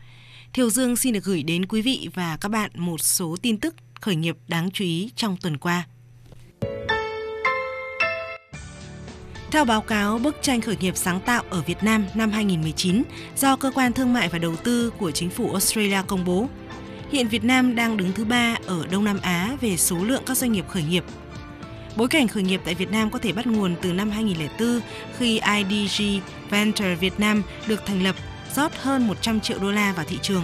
Thiều 0.53 0.69
Dương 0.69 0.95
xin 0.95 1.13
được 1.13 1.23
gửi 1.23 1.43
đến 1.43 1.65
quý 1.65 1.81
vị 1.81 2.09
và 2.13 2.37
các 2.41 2.49
bạn 2.49 2.71
một 2.75 3.01
số 3.01 3.35
tin 3.41 3.57
tức 3.57 3.75
khởi 4.01 4.15
nghiệp 4.15 4.37
đáng 4.47 4.71
chú 4.71 4.83
ý 4.83 5.09
trong 5.15 5.37
tuần 5.41 5.57
qua. 5.57 5.87
Theo 9.51 9.65
báo 9.65 9.81
cáo 9.81 10.17
Bức 10.17 10.37
tranh 10.41 10.61
khởi 10.61 10.77
nghiệp 10.79 10.97
sáng 10.97 11.19
tạo 11.19 11.43
ở 11.49 11.61
Việt 11.61 11.83
Nam 11.83 12.05
năm 12.15 12.31
2019 12.31 13.03
do 13.37 13.55
Cơ 13.55 13.71
quan 13.75 13.93
Thương 13.93 14.13
mại 14.13 14.29
và 14.29 14.39
Đầu 14.39 14.55
tư 14.55 14.91
của 14.97 15.11
chính 15.11 15.29
phủ 15.29 15.51
Australia 15.51 16.01
công 16.07 16.25
bố, 16.25 16.47
hiện 17.11 17.27
Việt 17.27 17.43
Nam 17.43 17.75
đang 17.75 17.97
đứng 17.97 18.13
thứ 18.13 18.25
ba 18.25 18.55
ở 18.65 18.87
Đông 18.91 19.05
Nam 19.05 19.19
Á 19.21 19.57
về 19.61 19.77
số 19.77 19.97
lượng 19.97 20.23
các 20.25 20.37
doanh 20.37 20.51
nghiệp 20.51 20.65
khởi 20.67 20.83
nghiệp. 20.83 21.03
Bối 21.95 22.07
cảnh 22.07 22.27
khởi 22.27 22.43
nghiệp 22.43 22.61
tại 22.65 22.75
Việt 22.75 22.91
Nam 22.91 23.09
có 23.09 23.19
thể 23.19 23.31
bắt 23.31 23.47
nguồn 23.47 23.75
từ 23.81 23.93
năm 23.93 24.11
2004 24.11 24.79
khi 25.17 25.41
IDG 25.57 26.03
Venture 26.49 26.95
Việt 26.95 27.19
Nam 27.19 27.43
được 27.67 27.85
thành 27.85 28.03
lập, 28.03 28.15
rót 28.55 28.71
hơn 28.81 29.07
100 29.07 29.39
triệu 29.39 29.59
đô 29.59 29.71
la 29.71 29.93
vào 29.93 30.05
thị 30.09 30.19
trường. 30.21 30.43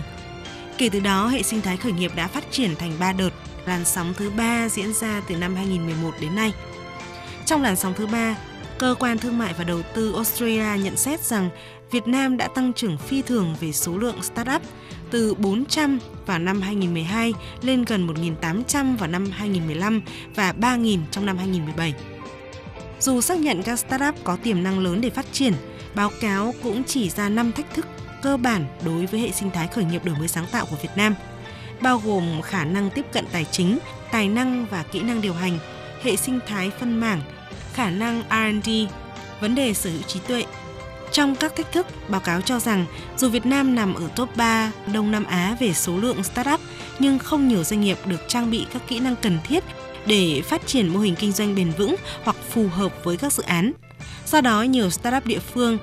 Kể 0.77 0.89
từ 0.89 0.99
đó, 0.99 1.27
hệ 1.27 1.43
sinh 1.43 1.61
thái 1.61 1.77
khởi 1.77 1.91
nghiệp 1.91 2.11
đã 2.15 2.27
phát 2.27 2.43
triển 2.51 2.75
thành 2.75 2.91
3 2.99 3.13
đợt, 3.13 3.31
làn 3.65 3.85
sóng 3.85 4.13
thứ 4.17 4.29
ba 4.29 4.69
diễn 4.69 4.93
ra 4.93 5.21
từ 5.27 5.35
năm 5.35 5.55
2011 5.55 6.11
đến 6.21 6.35
nay. 6.35 6.53
Trong 7.45 7.61
làn 7.61 7.75
sóng 7.75 7.93
thứ 7.97 8.07
ba, 8.07 8.35
Cơ 8.77 8.95
quan 8.99 9.17
Thương 9.17 9.37
mại 9.37 9.53
và 9.57 9.63
Đầu 9.63 9.81
tư 9.93 10.13
Australia 10.13 10.83
nhận 10.83 10.97
xét 10.97 11.19
rằng 11.19 11.49
Việt 11.91 12.07
Nam 12.07 12.37
đã 12.37 12.47
tăng 12.47 12.73
trưởng 12.73 12.97
phi 12.97 13.21
thường 13.21 13.55
về 13.59 13.71
số 13.71 13.97
lượng 13.97 14.23
startup 14.23 14.61
từ 15.11 15.33
400 15.33 15.99
vào 16.25 16.39
năm 16.39 16.61
2012 16.61 17.33
lên 17.61 17.85
gần 17.85 18.07
1.800 18.07 18.97
vào 18.97 19.09
năm 19.09 19.25
2015 19.31 20.01
và 20.35 20.53
3.000 20.59 20.99
trong 21.11 21.25
năm 21.25 21.37
2017. 21.37 21.93
Dù 22.99 23.21
xác 23.21 23.39
nhận 23.39 23.63
các 23.63 23.79
startup 23.79 24.15
có 24.23 24.37
tiềm 24.43 24.63
năng 24.63 24.79
lớn 24.79 25.01
để 25.01 25.09
phát 25.09 25.25
triển, 25.31 25.53
báo 25.95 26.09
cáo 26.21 26.53
cũng 26.63 26.83
chỉ 26.83 27.09
ra 27.09 27.29
5 27.29 27.51
thách 27.51 27.73
thức 27.73 27.85
cơ 28.21 28.37
bản 28.37 28.65
đối 28.85 29.05
với 29.05 29.19
hệ 29.19 29.31
sinh 29.31 29.51
thái 29.51 29.67
khởi 29.67 29.85
nghiệp 29.85 30.05
đổi 30.05 30.15
mới 30.19 30.27
sáng 30.27 30.45
tạo 30.51 30.65
của 30.69 30.77
Việt 30.81 30.89
Nam, 30.95 31.15
bao 31.81 32.01
gồm 32.05 32.41
khả 32.41 32.65
năng 32.65 32.89
tiếp 32.89 33.05
cận 33.13 33.25
tài 33.31 33.45
chính, 33.45 33.77
tài 34.11 34.27
năng 34.27 34.65
và 34.65 34.83
kỹ 34.83 35.03
năng 35.03 35.21
điều 35.21 35.33
hành, 35.33 35.59
hệ 36.03 36.15
sinh 36.15 36.39
thái 36.47 36.71
phân 36.79 36.99
mảng, 36.99 37.21
khả 37.73 37.89
năng 37.89 38.23
R&D, 38.29 38.69
vấn 39.41 39.55
đề 39.55 39.73
sở 39.73 39.89
hữu 39.89 40.01
trí 40.01 40.19
tuệ. 40.19 40.45
Trong 41.11 41.35
các 41.35 41.55
thách 41.55 41.71
thức, 41.71 41.87
báo 42.07 42.21
cáo 42.21 42.41
cho 42.41 42.59
rằng 42.59 42.85
dù 43.17 43.29
Việt 43.29 43.45
Nam 43.45 43.75
nằm 43.75 43.93
ở 43.93 44.07
top 44.15 44.35
3 44.35 44.71
Đông 44.93 45.11
Nam 45.11 45.23
Á 45.23 45.57
về 45.59 45.73
số 45.73 45.97
lượng 45.97 46.23
startup, 46.23 46.59
nhưng 46.99 47.19
không 47.19 47.47
nhiều 47.47 47.63
doanh 47.63 47.81
nghiệp 47.81 47.97
được 48.05 48.21
trang 48.27 48.51
bị 48.51 48.65
các 48.73 48.81
kỹ 48.87 48.99
năng 48.99 49.15
cần 49.15 49.37
thiết 49.43 49.63
để 50.05 50.41
phát 50.41 50.67
triển 50.67 50.87
mô 50.87 50.99
hình 50.99 51.15
kinh 51.15 51.31
doanh 51.31 51.55
bền 51.55 51.71
vững 51.71 51.95
hoặc 52.23 52.35
phù 52.49 52.67
hợp 52.67 53.03
với 53.03 53.17
các 53.17 53.33
dự 53.33 53.43
án. 53.43 53.71
Do 54.25 54.41
đó, 54.41 54.61
nhiều 54.61 54.89
startup 54.89 55.25
địa 55.25 55.39
phương 55.39 55.77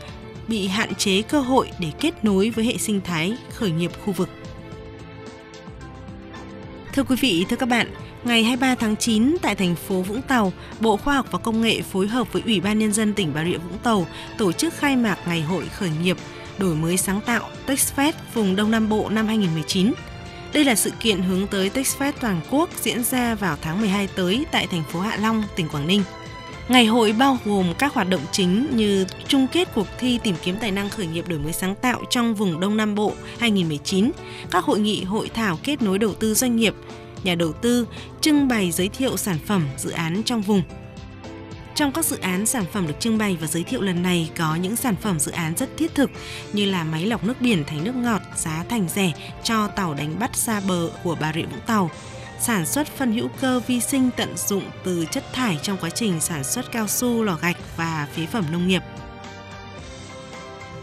bị 0.49 0.67
hạn 0.67 0.95
chế 0.95 1.23
cơ 1.23 1.41
hội 1.41 1.71
để 1.79 1.89
kết 2.01 2.25
nối 2.25 2.51
với 2.51 2.65
hệ 2.65 2.77
sinh 2.77 3.01
thái 3.01 3.37
khởi 3.55 3.71
nghiệp 3.71 3.91
khu 4.05 4.13
vực. 4.13 4.29
Thưa 6.93 7.03
quý 7.03 7.17
vị, 7.21 7.47
thưa 7.49 7.57
các 7.57 7.69
bạn, 7.69 7.87
ngày 8.25 8.45
23 8.45 8.75
tháng 8.75 8.97
9 8.97 9.37
tại 9.43 9.55
thành 9.55 9.75
phố 9.75 10.03
Vũng 10.03 10.23
Tàu, 10.23 10.53
Bộ 10.81 10.97
Khoa 10.97 11.15
học 11.15 11.27
và 11.31 11.39
Công 11.39 11.61
nghệ 11.61 11.83
phối 11.83 12.09
hợp 12.09 12.33
với 12.33 12.43
Ủy 12.47 12.61
ban 12.61 12.79
Nhân 12.79 12.93
dân 12.93 13.15
tỉnh 13.15 13.33
Bà 13.35 13.45
Rịa 13.45 13.59
Vũng 13.59 13.79
Tàu 13.83 14.07
tổ 14.39 14.53
chức 14.53 14.75
khai 14.75 14.97
mạc 14.97 15.19
Ngày 15.27 15.43
hội 15.43 15.65
khởi 15.65 15.91
nghiệp 16.03 16.17
đổi 16.59 16.75
mới 16.75 16.97
sáng 16.97 17.21
tạo 17.21 17.43
TechFest 17.67 18.13
vùng 18.35 18.57
Đông 18.57 18.71
Nam 18.71 18.89
Bộ 18.89 19.09
năm 19.09 19.27
2019. 19.27 19.93
Đây 20.53 20.65
là 20.65 20.75
sự 20.75 20.91
kiện 21.01 21.23
hướng 21.23 21.47
tới 21.47 21.71
TechFest 21.75 22.13
toàn 22.21 22.41
quốc 22.51 22.69
diễn 22.81 23.05
ra 23.05 23.35
vào 23.35 23.57
tháng 23.63 23.81
12 23.81 24.09
tới 24.17 24.47
tại 24.53 24.67
thành 24.67 24.83
phố 24.89 25.01
Hạ 25.01 25.17
Long, 25.21 25.43
tỉnh 25.57 25.69
Quảng 25.69 25.87
Ninh. 25.87 26.03
Ngày 26.69 26.87
hội 26.87 27.13
bao 27.13 27.39
gồm 27.45 27.75
các 27.79 27.95
hoạt 27.95 28.09
động 28.09 28.21
chính 28.33 28.67
như 28.77 29.07
chung 29.29 29.47
kết 29.53 29.69
cuộc 29.75 29.87
thi 29.99 30.19
tìm 30.23 30.35
kiếm 30.43 30.57
tài 30.61 30.71
năng 30.71 30.91
khởi 30.91 31.07
nghiệp 31.07 31.29
đổi 31.29 31.39
mới 31.39 31.53
sáng 31.53 31.75
tạo 31.75 32.03
trong 32.11 32.35
vùng 32.35 32.61
Đông 32.61 32.77
Nam 32.77 32.95
Bộ 32.95 33.13
2019, 33.39 34.11
các 34.51 34.65
hội 34.65 34.81
nghị 34.81 35.05
hội 35.05 35.31
thảo 35.35 35.59
kết 35.63 35.83
nối 35.83 35.99
đầu 35.99 36.15
tư 36.15 36.35
doanh 36.35 36.57
nghiệp, 36.57 36.75
nhà 37.25 37.35
đầu 37.35 37.53
tư, 37.53 37.87
trưng 38.21 38.49
bày 38.49 38.71
giới 38.71 38.89
thiệu 38.89 39.17
sản 39.17 39.39
phẩm, 39.47 39.69
dự 39.77 39.91
án 39.91 40.23
trong 40.25 40.43
vùng. 40.43 40.63
Trong 41.75 41.93
các 41.93 42.05
dự 42.05 42.19
án 42.19 42.47
sản 42.47 42.65
phẩm 42.73 42.87
được 42.87 43.01
trưng 43.01 43.19
bày 43.19 43.37
và 43.41 43.47
giới 43.47 43.63
thiệu 43.63 43.81
lần 43.81 44.03
này 44.03 44.31
có 44.37 44.55
những 44.55 44.77
sản 44.77 44.97
phẩm 44.97 45.21
dự 45.21 45.33
án 45.33 45.55
rất 45.57 45.77
thiết 45.77 45.95
thực 45.95 46.11
như 46.53 46.65
là 46.65 46.85
máy 46.85 47.07
lọc 47.07 47.25
nước 47.25 47.41
biển 47.41 47.65
thành 47.65 47.85
nước 47.85 47.95
ngọt 47.95 48.21
giá 48.37 48.65
thành 48.69 48.89
rẻ 48.89 49.13
cho 49.45 49.67
tàu 49.67 49.95
đánh 49.95 50.19
bắt 50.19 50.37
xa 50.37 50.61
bờ 50.69 50.91
của 51.05 51.17
Bà 51.21 51.33
Rịa 51.33 51.43
Vũng 51.43 51.61
Tàu, 51.67 51.91
sản 52.41 52.67
xuất 52.67 52.87
phân 52.87 53.13
hữu 53.13 53.29
cơ 53.41 53.61
vi 53.67 53.81
sinh 53.81 54.11
tận 54.17 54.37
dụng 54.37 54.63
từ 54.85 55.07
chất 55.11 55.25
thải 55.33 55.59
trong 55.63 55.79
quá 55.81 55.91
trình 55.91 56.21
sản 56.21 56.45
xuất 56.45 56.73
cao 56.73 56.89
su, 56.89 57.23
lò 57.23 57.39
gạch 57.43 57.57
và 57.77 58.09
phế 58.17 58.27
phẩm 58.27 58.45
nông 58.53 58.69
nghiệp. 58.69 58.83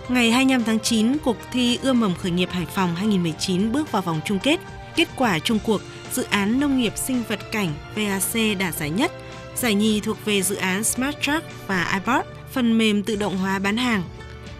Ngày 0.09 0.31
25 0.31 0.63
tháng 0.63 0.79
9, 0.79 1.17
cuộc 1.23 1.37
thi 1.51 1.79
Ươm 1.81 1.99
mầm 1.99 2.15
khởi 2.15 2.31
nghiệp 2.31 2.49
Hải 2.51 2.65
Phòng 2.65 2.95
2019 2.95 3.71
bước 3.71 3.91
vào 3.91 4.01
vòng 4.01 4.21
chung 4.25 4.39
kết. 4.39 4.59
Kết 4.95 5.07
quả 5.15 5.39
chung 5.39 5.59
cuộc, 5.63 5.81
dự 6.17 6.23
án 6.29 6.59
nông 6.59 6.77
nghiệp 6.77 6.93
sinh 6.97 7.23
vật 7.27 7.39
cảnh 7.51 7.73
VAC 7.95 8.57
đạt 8.59 8.75
giải 8.75 8.89
nhất, 8.89 9.11
giải 9.55 9.73
nhì 9.73 9.99
thuộc 9.99 10.25
về 10.25 10.41
dự 10.41 10.55
án 10.55 10.83
Smart 10.83 11.15
Truck 11.21 11.67
và 11.67 11.91
iBot, 11.93 12.25
phần 12.51 12.77
mềm 12.77 13.03
tự 13.03 13.15
động 13.15 13.37
hóa 13.37 13.59
bán 13.59 13.77
hàng. 13.77 14.03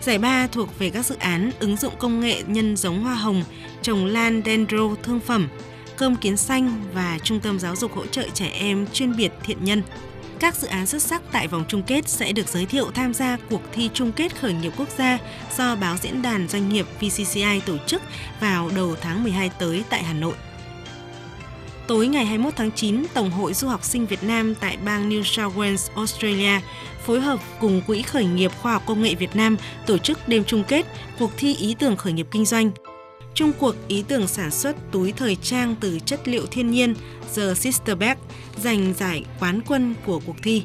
Giải 0.01 0.17
ba 0.17 0.47
thuộc 0.47 0.79
về 0.79 0.89
các 0.89 1.05
dự 1.05 1.15
án 1.19 1.51
ứng 1.59 1.77
dụng 1.77 1.93
công 1.99 2.19
nghệ 2.19 2.41
nhân 2.47 2.77
giống 2.77 3.03
hoa 3.03 3.15
hồng, 3.15 3.43
trồng 3.81 4.05
lan 4.05 4.41
dendro 4.45 4.95
thương 5.03 5.19
phẩm, 5.19 5.47
cơm 5.97 6.15
kiến 6.15 6.37
xanh 6.37 6.83
và 6.93 7.19
Trung 7.23 7.39
tâm 7.39 7.59
Giáo 7.59 7.75
dục 7.75 7.95
hỗ 7.95 8.05
trợ 8.05 8.23
trẻ 8.33 8.47
em 8.47 8.87
chuyên 8.93 9.15
biệt 9.15 9.31
thiện 9.43 9.63
nhân. 9.63 9.81
Các 10.39 10.55
dự 10.55 10.67
án 10.67 10.85
xuất 10.85 11.01
sắc 11.01 11.21
tại 11.31 11.47
vòng 11.47 11.65
chung 11.67 11.83
kết 11.83 12.09
sẽ 12.09 12.31
được 12.31 12.47
giới 12.47 12.65
thiệu 12.65 12.91
tham 12.91 13.13
gia 13.13 13.37
cuộc 13.49 13.61
thi 13.73 13.89
chung 13.93 14.11
kết 14.11 14.39
khởi 14.41 14.53
nghiệp 14.53 14.71
quốc 14.77 14.89
gia 14.97 15.17
do 15.57 15.75
báo 15.75 15.97
diễn 15.97 16.21
đàn 16.21 16.47
doanh 16.47 16.69
nghiệp 16.69 16.85
VCCI 16.99 17.61
tổ 17.65 17.77
chức 17.87 18.01
vào 18.39 18.69
đầu 18.75 18.95
tháng 19.01 19.23
12 19.23 19.49
tới 19.59 19.83
tại 19.89 20.03
Hà 20.03 20.13
Nội. 20.13 20.33
Tối 21.87 22.07
ngày 22.07 22.25
21 22.25 22.53
tháng 22.55 22.71
9, 22.71 23.03
Tổng 23.13 23.31
hội 23.31 23.53
Du 23.53 23.67
học 23.67 23.83
sinh 23.83 24.05
Việt 24.05 24.23
Nam 24.23 24.55
tại 24.55 24.77
bang 24.85 25.09
New 25.09 25.23
South 25.23 25.57
Wales, 25.57 25.89
Australia 25.95 26.59
phối 27.05 27.21
hợp 27.21 27.39
cùng 27.59 27.81
Quỹ 27.87 28.01
khởi 28.01 28.25
nghiệp 28.25 28.51
khoa 28.61 28.73
học 28.73 28.83
công 28.85 29.01
nghệ 29.01 29.15
Việt 29.15 29.35
Nam 29.35 29.57
tổ 29.85 29.97
chức 29.97 30.27
đêm 30.27 30.43
chung 30.43 30.63
kết 30.67 30.85
cuộc 31.19 31.31
thi 31.37 31.55
ý 31.55 31.75
tưởng 31.79 31.95
khởi 31.95 32.13
nghiệp 32.13 32.27
kinh 32.31 32.45
doanh 32.45 32.71
Trung 33.33 33.51
cuộc 33.59 33.75
ý 33.87 34.03
tưởng 34.07 34.27
sản 34.27 34.51
xuất 34.51 34.75
túi 34.91 35.11
thời 35.11 35.35
trang 35.35 35.75
từ 35.79 35.99
chất 36.05 36.27
liệu 36.27 36.45
thiên 36.45 36.71
nhiên 36.71 36.95
The 37.35 37.53
Sister 37.53 37.97
Bag 37.97 38.17
giành 38.63 38.93
giải 38.93 39.23
quán 39.39 39.61
quân 39.67 39.93
của 40.05 40.21
cuộc 40.25 40.35
thi. 40.43 40.63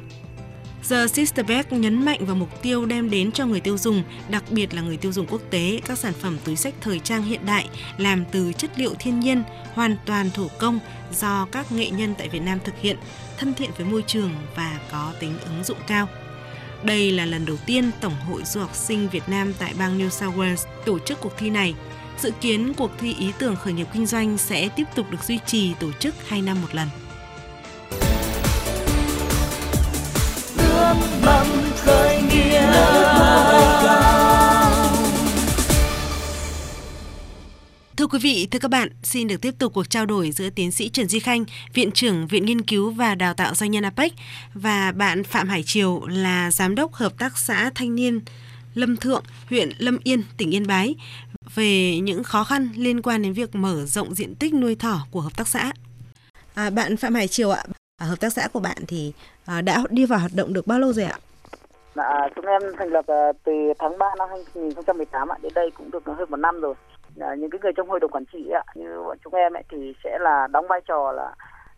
The 0.90 1.06
Sister 1.06 1.46
nhấn 1.70 2.04
mạnh 2.04 2.26
vào 2.26 2.36
mục 2.36 2.62
tiêu 2.62 2.86
đem 2.86 3.10
đến 3.10 3.32
cho 3.32 3.46
người 3.46 3.60
tiêu 3.60 3.78
dùng, 3.78 4.02
đặc 4.28 4.44
biệt 4.50 4.74
là 4.74 4.82
người 4.82 4.96
tiêu 4.96 5.12
dùng 5.12 5.26
quốc 5.26 5.40
tế, 5.50 5.80
các 5.84 5.98
sản 5.98 6.12
phẩm 6.12 6.38
túi 6.44 6.56
sách 6.56 6.74
thời 6.80 6.98
trang 6.98 7.22
hiện 7.22 7.46
đại 7.46 7.68
làm 7.96 8.24
từ 8.32 8.52
chất 8.52 8.70
liệu 8.78 8.94
thiên 8.98 9.20
nhiên, 9.20 9.42
hoàn 9.74 9.96
toàn 10.06 10.30
thủ 10.34 10.48
công 10.58 10.78
do 11.12 11.46
các 11.52 11.72
nghệ 11.72 11.90
nhân 11.90 12.14
tại 12.18 12.28
Việt 12.28 12.42
Nam 12.42 12.58
thực 12.64 12.80
hiện, 12.80 12.96
thân 13.38 13.54
thiện 13.54 13.70
với 13.76 13.86
môi 13.86 14.04
trường 14.06 14.30
và 14.56 14.78
có 14.92 15.12
tính 15.20 15.38
ứng 15.44 15.64
dụng 15.64 15.78
cao. 15.86 16.08
Đây 16.82 17.10
là 17.10 17.26
lần 17.26 17.46
đầu 17.46 17.56
tiên 17.66 17.90
Tổng 18.00 18.14
hội 18.28 18.42
Du 18.44 18.60
học 18.60 18.74
sinh 18.74 19.08
Việt 19.08 19.28
Nam 19.28 19.52
tại 19.58 19.74
bang 19.78 19.98
New 19.98 20.08
South 20.08 20.36
Wales 20.36 20.66
tổ 20.84 20.98
chức 20.98 21.20
cuộc 21.20 21.32
thi 21.38 21.50
này– 21.50 21.74
Dự 22.22 22.30
kiến 22.40 22.72
cuộc 22.76 22.90
thi 22.98 23.14
ý 23.18 23.32
tưởng 23.38 23.56
khởi 23.56 23.72
nghiệp 23.72 23.86
kinh 23.92 24.06
doanh 24.06 24.38
sẽ 24.38 24.68
tiếp 24.76 24.84
tục 24.94 25.06
được 25.10 25.24
duy 25.24 25.38
trì 25.46 25.74
tổ 25.74 25.92
chức 25.92 26.14
2 26.28 26.42
năm 26.42 26.62
một 26.62 26.74
lần. 26.74 26.88
Quý 38.12 38.18
vị, 38.22 38.48
thưa 38.50 38.58
các 38.58 38.70
bạn, 38.70 38.88
xin 39.02 39.28
được 39.28 39.36
tiếp 39.42 39.54
tục 39.58 39.72
cuộc 39.74 39.90
trao 39.90 40.06
đổi 40.06 40.30
giữa 40.30 40.50
tiến 40.50 40.70
sĩ 40.70 40.88
Trần 40.88 41.08
Duy 41.08 41.20
Khanh, 41.20 41.44
Viện 41.74 41.90
trưởng 41.92 42.26
Viện 42.26 42.44
Nghiên 42.44 42.62
cứu 42.62 42.90
và 42.90 43.14
Đào 43.14 43.34
tạo 43.34 43.54
Doanh 43.54 43.70
nhân 43.70 43.84
APEC 43.84 44.12
và 44.54 44.92
bạn 44.96 45.24
Phạm 45.24 45.48
Hải 45.48 45.62
Triều 45.66 46.06
là 46.06 46.50
Giám 46.50 46.74
đốc 46.74 46.92
Hợp 46.92 47.12
tác 47.18 47.38
xã 47.38 47.70
Thanh 47.74 47.94
niên 47.94 48.20
Lâm 48.74 48.96
Thượng, 48.96 49.22
huyện 49.50 49.68
Lâm 49.78 49.98
Yên, 50.04 50.22
tỉnh 50.38 50.54
Yên 50.54 50.66
Bái 50.66 50.94
về 51.54 51.98
những 52.02 52.24
khó 52.24 52.44
khăn 52.44 52.68
liên 52.76 53.02
quan 53.02 53.22
đến 53.22 53.32
việc 53.32 53.54
mở 53.54 53.84
rộng 53.86 54.14
diện 54.14 54.34
tích 54.34 54.54
nuôi 54.54 54.74
thỏ 54.74 55.06
của 55.10 55.20
hợp 55.20 55.36
tác 55.36 55.48
xã. 55.48 55.72
À, 56.54 56.70
bạn 56.70 56.96
Phạm 56.96 57.14
Hải 57.14 57.28
Triều 57.28 57.50
ạ, 57.50 57.64
à, 57.96 58.06
hợp 58.06 58.20
tác 58.20 58.32
xã 58.32 58.48
của 58.52 58.60
bạn 58.60 58.76
thì 58.88 59.12
à, 59.46 59.60
đã 59.60 59.82
đi 59.90 60.06
vào 60.06 60.18
hoạt 60.18 60.32
động 60.34 60.52
được 60.52 60.66
bao 60.66 60.78
lâu 60.78 60.92
rồi 60.92 61.04
ạ? 61.04 61.18
À, 61.94 62.28
chúng 62.36 62.46
em 62.46 62.62
thành 62.78 62.88
lập 62.88 63.04
à, 63.06 63.32
từ 63.44 63.52
tháng 63.78 63.98
3 63.98 64.06
năm 64.18 64.28
2018 64.30 65.28
ạ, 65.28 65.36
đến 65.42 65.52
đây 65.54 65.70
cũng 65.70 65.90
được 65.90 66.06
hơn 66.06 66.30
một 66.30 66.36
năm 66.36 66.60
rồi. 66.60 66.74
À, 67.20 67.34
những 67.34 67.50
cái 67.50 67.60
người 67.62 67.72
trong 67.76 67.88
hội 67.88 68.00
đồng 68.00 68.10
quản 68.10 68.24
trị 68.32 68.50
ạ, 68.50 68.64
như 68.74 69.02
bọn 69.06 69.18
chúng 69.24 69.34
em 69.34 69.52
ấy, 69.52 69.62
thì 69.68 69.94
sẽ 70.04 70.18
là 70.20 70.46
đóng 70.46 70.66
vai 70.68 70.80
trò 70.88 71.12
là 71.12 71.34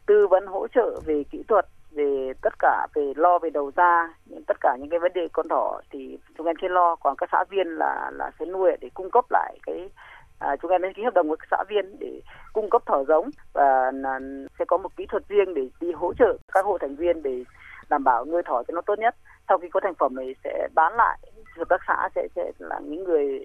tư 0.07 0.27
vấn 0.27 0.47
hỗ 0.47 0.67
trợ 0.69 1.01
về 1.07 1.25
kỹ 1.31 1.43
thuật 1.49 1.67
về 1.91 2.33
tất 2.43 2.53
cả 2.59 2.87
về 2.95 3.13
lo 3.17 3.39
về 3.39 3.51
đầu 3.51 3.71
ra 3.77 4.15
những 4.27 4.45
tất 4.47 4.57
cả 4.61 4.77
những 4.81 4.91
cái 4.91 4.99
vấn 4.99 5.13
đề 5.13 5.29
con 5.33 5.49
thỏ 5.49 5.81
thì 5.91 6.19
chúng 6.39 6.47
em 6.47 6.57
sẽ 6.63 6.69
lo. 6.69 6.97
Còn 6.97 7.17
các 7.17 7.29
xã 7.33 7.45
viên 7.51 7.67
là 7.67 8.11
là 8.13 8.31
sẽ 8.39 8.47
nuôi 8.47 8.73
để 8.81 8.89
cung 8.95 9.11
cấp 9.11 9.25
lại 9.31 9.59
cái 9.67 9.91
à, 10.39 10.57
chúng 10.63 10.71
em 10.71 10.83
sẽ 10.83 10.93
ký 10.97 11.03
hợp 11.03 11.15
đồng 11.15 11.29
với 11.29 11.37
các 11.37 11.47
xã 11.51 11.65
viên 11.69 11.99
để 11.99 12.21
cung 12.53 12.71
cấp 12.71 12.83
thỏ 12.87 13.05
giống 13.09 13.31
và 13.53 13.91
là, 13.95 14.21
sẽ 14.59 14.65
có 14.65 14.77
một 14.77 14.97
kỹ 14.97 15.07
thuật 15.07 15.29
riêng 15.29 15.55
để 15.55 15.69
đi 15.81 15.93
hỗ 15.93 16.15
trợ 16.15 16.37
các 16.53 16.65
hộ 16.65 16.79
thành 16.79 16.97
viên 16.97 17.23
để 17.23 17.45
đảm 17.91 18.05
bảo 18.05 18.25
nuôi 18.25 18.43
thỏ 18.43 18.63
cho 18.69 18.73
nó 18.75 18.81
tốt 18.81 18.99
nhất. 18.99 19.15
Sau 19.49 19.59
khi 19.59 19.69
có 19.69 19.81
thành 19.81 19.95
phẩm 19.95 20.15
này 20.17 20.35
sẽ 20.45 20.69
bán 20.75 20.97
lại 20.97 21.19
hợp 21.57 21.69
tác 21.69 21.81
xã 21.87 22.09
sẽ 22.15 22.29
sẽ 22.37 22.53
là 22.59 22.81
những 22.83 23.05
người 23.05 23.45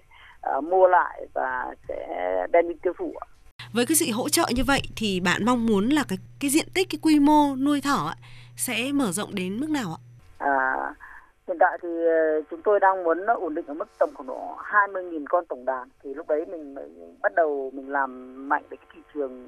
uh, 0.56 0.64
mua 0.64 0.86
lại 0.86 1.26
và 1.34 1.74
sẽ 1.88 2.06
đem 2.52 2.68
đi 2.68 2.74
tiêu 2.82 2.92
thụ 2.98 3.14
với 3.72 3.86
cái 3.86 3.96
sự 3.96 4.06
hỗ 4.12 4.28
trợ 4.28 4.44
như 4.54 4.62
vậy 4.66 4.82
thì 4.96 5.20
bạn 5.20 5.44
mong 5.44 5.66
muốn 5.66 5.88
là 5.88 6.04
cái 6.08 6.18
cái 6.40 6.50
diện 6.50 6.66
tích 6.74 6.88
cái 6.90 6.98
quy 7.02 7.20
mô 7.20 7.56
nuôi 7.56 7.80
thỏ 7.80 8.14
sẽ 8.56 8.92
mở 8.94 9.12
rộng 9.12 9.34
đến 9.34 9.60
mức 9.60 9.70
nào 9.70 9.96
ạ? 9.96 10.00
À, 10.38 10.94
hiện 11.48 11.56
tại 11.60 11.78
thì 11.82 11.88
ờ, 11.88 12.42
chúng 12.50 12.62
tôi 12.62 12.80
đang 12.80 13.04
muốn 13.04 13.26
nó 13.26 13.34
ổn 13.34 13.54
định 13.54 13.66
ở 13.66 13.74
mức 13.74 13.88
tầm 13.98 14.10
khoảng 14.14 14.26
độ 14.26 14.56
20.000 14.58 15.24
con 15.28 15.44
tổng 15.46 15.64
đàn 15.64 15.88
thì 16.02 16.14
lúc 16.14 16.28
đấy 16.28 16.44
mình, 16.50 16.74
mình 16.74 17.16
bắt 17.22 17.34
đầu 17.34 17.70
mình 17.74 17.88
làm 17.88 18.48
mạnh 18.48 18.62
để 18.70 18.76
cái 18.76 18.86
thị 18.94 19.00
trường 19.14 19.46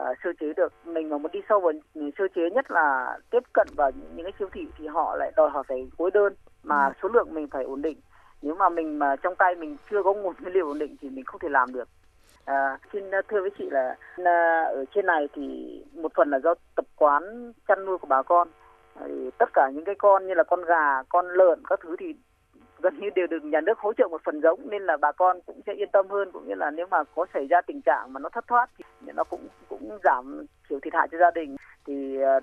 uh, 0.00 0.16
sơ 0.24 0.30
chế 0.40 0.46
được 0.56 0.72
mình 0.84 1.08
mà 1.08 1.18
muốn 1.18 1.32
đi 1.32 1.40
sâu 1.48 1.60
vào 1.60 1.72
sơ 2.18 2.24
chế 2.34 2.42
nhất 2.50 2.70
là 2.70 3.18
tiếp 3.30 3.42
cận 3.52 3.68
vào 3.76 3.90
những 4.14 4.24
cái 4.24 4.32
siêu 4.38 4.48
thị 4.52 4.66
thì 4.78 4.86
họ 4.86 5.16
lại 5.16 5.32
đòi 5.36 5.50
hỏi 5.50 5.64
phải 5.68 5.88
khối 5.98 6.10
đơn 6.10 6.34
mà 6.62 6.86
ừ. 6.86 6.92
số 7.02 7.08
lượng 7.08 7.34
mình 7.34 7.48
phải 7.50 7.64
ổn 7.64 7.82
định 7.82 7.98
nếu 8.42 8.54
mà 8.54 8.68
mình 8.68 8.98
mà 8.98 9.16
trong 9.16 9.34
tay 9.36 9.54
mình 9.54 9.76
chưa 9.90 10.02
có 10.02 10.12
nguồn 10.14 10.34
nguyên 10.40 10.54
liệu 10.54 10.66
ổn 10.66 10.78
định 10.78 10.96
thì 11.00 11.08
mình 11.10 11.24
không 11.24 11.40
thể 11.40 11.48
làm 11.48 11.72
được. 11.72 11.88
À, 12.44 12.78
xin 12.92 13.10
à, 13.10 13.20
thưa 13.28 13.40
với 13.40 13.50
chị 13.58 13.70
là, 13.70 13.96
à, 14.16 14.64
ở 14.64 14.84
trên 14.94 15.06
này 15.06 15.28
thì 15.34 15.42
một 15.92 16.12
phần 16.14 16.30
là 16.30 16.38
do 16.38 16.54
tập 16.76 16.84
quán 16.96 17.52
chăn 17.68 17.84
nuôi 17.84 17.98
của 17.98 18.06
bà 18.06 18.22
con. 18.22 18.48
Thì 19.06 19.30
tất 19.38 19.50
cả 19.52 19.70
những 19.74 19.84
cái 19.84 19.94
con 19.98 20.26
như 20.26 20.34
là 20.34 20.42
con 20.44 20.64
gà 20.64 21.02
con 21.08 21.26
lợn 21.28 21.62
các 21.68 21.80
thứ 21.82 21.96
thì 21.98 22.14
gần 22.82 23.00
như 23.00 23.10
đều 23.14 23.26
được 23.26 23.44
nhà 23.44 23.60
nước 23.60 23.78
hỗ 23.78 23.92
trợ 23.92 24.08
một 24.08 24.20
phần 24.24 24.40
giống 24.40 24.70
nên 24.70 24.82
là 24.82 24.96
bà 24.96 25.12
con 25.12 25.40
cũng 25.46 25.60
sẽ 25.66 25.72
yên 25.72 25.88
tâm 25.92 26.08
hơn. 26.08 26.30
Cũng 26.32 26.48
như 26.48 26.54
là 26.54 26.70
nếu 26.70 26.86
mà 26.90 27.04
có 27.14 27.26
xảy 27.34 27.46
ra 27.46 27.60
tình 27.60 27.82
trạng 27.82 28.12
mà 28.12 28.20
nó 28.20 28.28
thất 28.28 28.44
thoát 28.48 28.66
thì 28.76 28.84
nó 29.14 29.24
cũng 29.24 29.48
cũng 29.68 29.98
giảm 30.04 30.46
thiểu 30.68 30.80
thiệt 30.80 30.94
hại 30.94 31.08
cho 31.12 31.18
gia 31.18 31.30
đình. 31.30 31.56
Thì 31.86 32.20
ờ, 32.20 32.40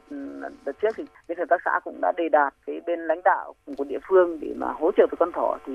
đợt 0.65 0.79
trước 0.81 0.95
thì 0.95 1.03
bên 1.27 1.37
hợp 1.37 1.45
tác 1.49 1.61
xã 1.65 1.79
cũng 1.83 2.01
đã 2.01 2.13
đề 2.17 2.29
đạt 2.29 2.53
cái 2.65 2.81
bên 2.85 2.99
lãnh 2.99 3.21
đạo 3.23 3.53
của 3.77 3.83
địa 3.83 3.99
phương 4.07 4.39
để 4.39 4.53
mà 4.57 4.67
hỗ 4.71 4.91
trợ 4.91 5.07
với 5.11 5.17
con 5.19 5.31
thỏ. 5.31 5.57
Thì 5.65 5.73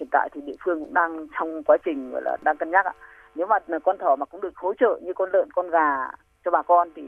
hiện 0.00 0.08
tại 0.10 0.28
thì 0.32 0.40
địa 0.40 0.56
phương 0.64 0.80
cũng 0.80 0.94
đang 0.94 1.26
trong 1.38 1.62
quá 1.62 1.76
trình, 1.84 2.10
gọi 2.10 2.22
là, 2.24 2.36
đang 2.42 2.56
cân 2.56 2.70
nhắc 2.70 2.86
ạ. 2.86 2.92
Nếu 3.34 3.46
mà 3.46 3.58
con 3.84 3.98
thỏ 3.98 4.16
mà 4.16 4.26
cũng 4.26 4.40
được 4.40 4.56
hỗ 4.56 4.74
trợ 4.74 5.00
như 5.02 5.12
con 5.12 5.30
lợn, 5.32 5.50
con 5.54 5.70
gà 5.70 6.10
cho 6.44 6.50
bà 6.50 6.62
con 6.62 6.88
thì 6.96 7.02